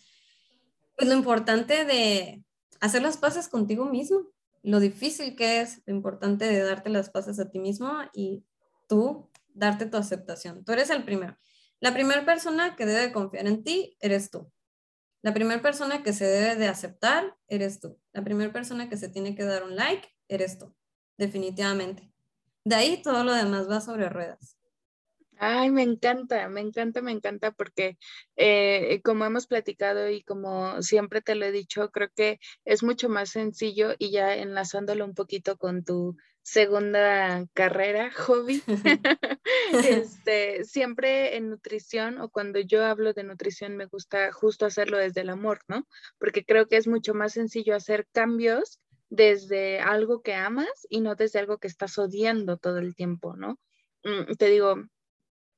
pues 0.96 1.08
lo 1.08 1.14
importante 1.14 1.84
de 1.84 2.44
hacer 2.80 3.02
las 3.02 3.16
paces 3.16 3.48
contigo 3.48 3.86
mismo, 3.86 4.30
lo 4.62 4.78
difícil 4.78 5.34
que 5.34 5.60
es, 5.60 5.82
lo 5.84 5.94
importante 5.94 6.46
de 6.46 6.60
darte 6.60 6.90
las 6.90 7.10
paces 7.10 7.40
a 7.40 7.50
ti 7.50 7.58
mismo 7.58 7.92
y 8.12 8.44
tú 8.88 9.28
darte 9.52 9.86
tu 9.86 9.96
aceptación. 9.96 10.64
Tú 10.64 10.72
eres 10.72 10.90
el 10.90 11.04
primero. 11.04 11.36
La 11.80 11.92
primera 11.92 12.24
persona 12.24 12.76
que 12.76 12.86
debe 12.86 13.12
confiar 13.12 13.46
en 13.48 13.64
ti 13.64 13.96
eres 14.00 14.30
tú. 14.30 14.50
La 15.22 15.34
primera 15.34 15.60
persona 15.60 16.02
que 16.02 16.12
se 16.12 16.26
debe 16.26 16.54
de 16.54 16.68
aceptar 16.68 17.36
eres 17.48 17.80
tú. 17.80 17.98
La 18.12 18.22
primera 18.22 18.52
persona 18.52 18.88
que 18.88 18.96
se 18.96 19.08
tiene 19.08 19.34
que 19.34 19.44
dar 19.44 19.64
un 19.64 19.74
like 19.74 20.08
eres 20.28 20.58
tú, 20.58 20.74
definitivamente. 21.18 22.12
De 22.64 22.76
ahí 22.76 23.02
todo 23.02 23.24
lo 23.24 23.32
demás 23.32 23.68
va 23.68 23.80
sobre 23.80 24.08
ruedas. 24.08 24.53
Ay, 25.38 25.70
me 25.70 25.82
encanta, 25.82 26.48
me 26.48 26.60
encanta, 26.60 27.02
me 27.02 27.12
encanta 27.12 27.50
porque 27.52 27.98
eh, 28.36 29.00
como 29.02 29.24
hemos 29.24 29.46
platicado 29.46 30.08
y 30.10 30.22
como 30.22 30.80
siempre 30.82 31.22
te 31.22 31.34
lo 31.34 31.44
he 31.44 31.52
dicho, 31.52 31.90
creo 31.90 32.08
que 32.14 32.38
es 32.64 32.82
mucho 32.82 33.08
más 33.08 33.30
sencillo 33.30 33.94
y 33.98 34.10
ya 34.10 34.34
enlazándolo 34.36 35.04
un 35.04 35.14
poquito 35.14 35.56
con 35.56 35.84
tu 35.84 36.16
segunda 36.42 37.46
carrera, 37.54 38.12
hobby. 38.12 38.62
este, 40.08 40.64
siempre 40.64 41.36
en 41.36 41.50
nutrición 41.50 42.20
o 42.20 42.28
cuando 42.28 42.60
yo 42.60 42.84
hablo 42.84 43.12
de 43.12 43.24
nutrición 43.24 43.76
me 43.76 43.86
gusta 43.86 44.30
justo 44.32 44.66
hacerlo 44.66 44.98
desde 44.98 45.22
el 45.22 45.30
amor, 45.30 45.60
¿no? 45.68 45.86
Porque 46.18 46.44
creo 46.44 46.68
que 46.68 46.76
es 46.76 46.86
mucho 46.86 47.14
más 47.14 47.32
sencillo 47.32 47.74
hacer 47.74 48.06
cambios 48.12 48.80
desde 49.08 49.80
algo 49.80 50.22
que 50.22 50.34
amas 50.34 50.86
y 50.88 51.00
no 51.00 51.14
desde 51.14 51.38
algo 51.38 51.58
que 51.58 51.68
estás 51.68 51.98
odiando 51.98 52.56
todo 52.56 52.78
el 52.78 52.94
tiempo, 52.94 53.36
¿no? 53.36 53.58
Mm, 54.04 54.34
te 54.34 54.50
digo, 54.50 54.76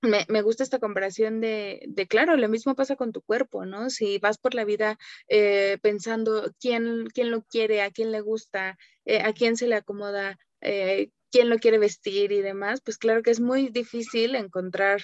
me, 0.07 0.43
gusta 0.43 0.63
esta 0.63 0.79
comparación 0.79 1.41
de, 1.41 1.83
de, 1.87 2.07
claro, 2.07 2.37
lo 2.37 2.49
mismo 2.49 2.75
pasa 2.75 2.97
con 2.97 3.13
tu 3.13 3.23
cuerpo, 3.23 3.65
¿no? 3.65 3.91
Si 3.91 4.19
vas 4.19 4.39
por 4.39 4.55
la 4.55 4.65
vida 4.65 4.99
eh, 5.29 5.79
pensando 5.83 6.53
quién, 6.61 7.07
quién 7.13 7.31
lo 7.31 7.43
quiere, 7.43 7.83
a 7.83 7.91
quién 7.91 8.13
le 8.13 8.21
gusta, 8.21 8.77
eh, 9.05 9.21
a 9.21 9.33
quién 9.33 9.57
se 9.57 9.67
le 9.67 9.77
acomoda, 9.77 10.39
eh, 10.61 11.11
quién 11.31 11.49
lo 11.49 11.59
quiere 11.59 11.79
vestir 11.79 12.33
y 12.33 12.41
demás, 12.41 12.81
pues 12.85 12.99
claro 12.99 13.23
que 13.23 13.31
es 13.31 13.41
muy 13.41 13.69
difícil 13.69 14.35
encontrar 14.35 15.03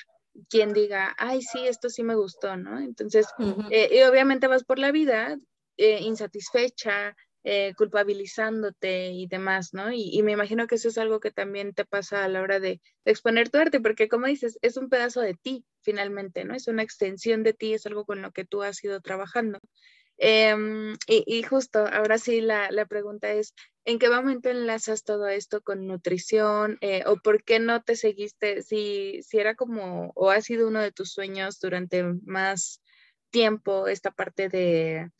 quien 0.48 0.72
diga, 0.72 1.14
ay, 1.18 1.42
sí, 1.42 1.66
esto 1.66 1.90
sí 1.90 2.02
me 2.02 2.14
gustó, 2.14 2.56
¿no? 2.56 2.78
Entonces, 2.78 3.26
y 3.38 4.02
obviamente 4.02 4.46
vas 4.46 4.64
por 4.64 4.78
la 4.78 4.90
vida 4.90 5.36
insatisfecha, 5.76 7.14
eh, 7.44 7.74
culpabilizándote 7.76 9.10
y 9.10 9.26
demás, 9.26 9.74
¿no? 9.74 9.92
Y, 9.92 10.22
me 10.22 10.30
imagino 10.32 10.68
que 10.68 10.76
eso 10.76 10.88
es 10.88 10.98
algo 10.98 11.18
que 11.18 11.32
también 11.32 11.74
te 11.74 11.84
pasa 11.84 12.24
a 12.24 12.28
la 12.28 12.40
hora 12.40 12.60
de, 12.60 12.80
exponer 13.04 13.48
tu 13.50 13.58
arte, 13.58 13.80
porque 13.80 14.08
como 14.08 14.26
dices, 14.28 14.58
es 14.62 14.76
un 14.76 14.88
pedazo 14.88 15.20
de 15.20 15.34
ti 15.34 15.64
finalmente, 15.80 16.44
¿no? 16.44 16.54
Es 16.54 16.68
una 16.68 16.84
extensión 16.84 17.42
de 17.42 17.52
ti, 17.52 17.74
es 17.74 17.84
algo 17.86 18.04
con 18.04 18.22
lo 18.22 18.30
que 18.30 18.44
tú 18.44 18.62
has 18.62 18.82
ido 18.84 19.00
trabajando. 19.00 19.58
Em, 20.18 20.94
y, 21.08 21.42
justo, 21.42 21.80
ahora 21.80 22.18
sí, 22.18 22.40
la, 22.40 22.86
pregunta 22.88 23.32
es, 23.32 23.54
¿en 23.84 23.98
qué 23.98 24.08
momento 24.08 24.48
enlazas 24.48 25.02
todo 25.02 25.26
esto 25.26 25.62
con 25.62 25.88
nutrición? 25.88 26.78
Eh, 26.80 27.02
¿O 27.06 27.16
por 27.16 27.42
qué 27.42 27.58
no 27.58 27.82
te 27.82 27.96
seguiste? 27.96 28.62
Si, 28.62 29.20
si 29.22 29.38
era 29.38 29.56
como, 29.56 30.12
o 30.14 30.30
ha 30.30 30.40
sido 30.42 30.68
uno 30.68 30.80
de 30.80 30.92
tus 30.92 31.12
sueños 31.12 31.58
durante 31.58 32.04
más 32.24 32.80
tiempo 33.30 33.88
esta 33.88 34.12
parte 34.12 34.48
de, 34.48 35.10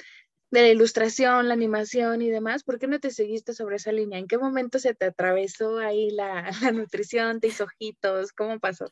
de 0.53 0.61
la 0.61 0.68
ilustración, 0.68 1.48
la 1.48 1.55
animación 1.55 2.20
y 2.20 2.28
demás, 2.28 2.62
¿por 2.62 2.78
qué 2.78 2.86
no 2.86 3.00
te 3.00 3.11
seguiste 3.11 3.55
sobre 3.55 3.76
esa 3.76 3.90
línea? 3.90 4.18
¿En 4.18 4.28
qué 4.28 4.36
momento 4.36 4.78
se 4.78 4.94
te 4.94 5.07
atravesó 5.07 5.78
ahí 5.78 6.11
la, 6.11 6.50
nutrición, 6.74 7.40
te 7.40 7.48
hizo 7.48 7.64
ojitos? 7.64 8.32
¿Cómo 8.32 8.61
pasó? 8.61 8.86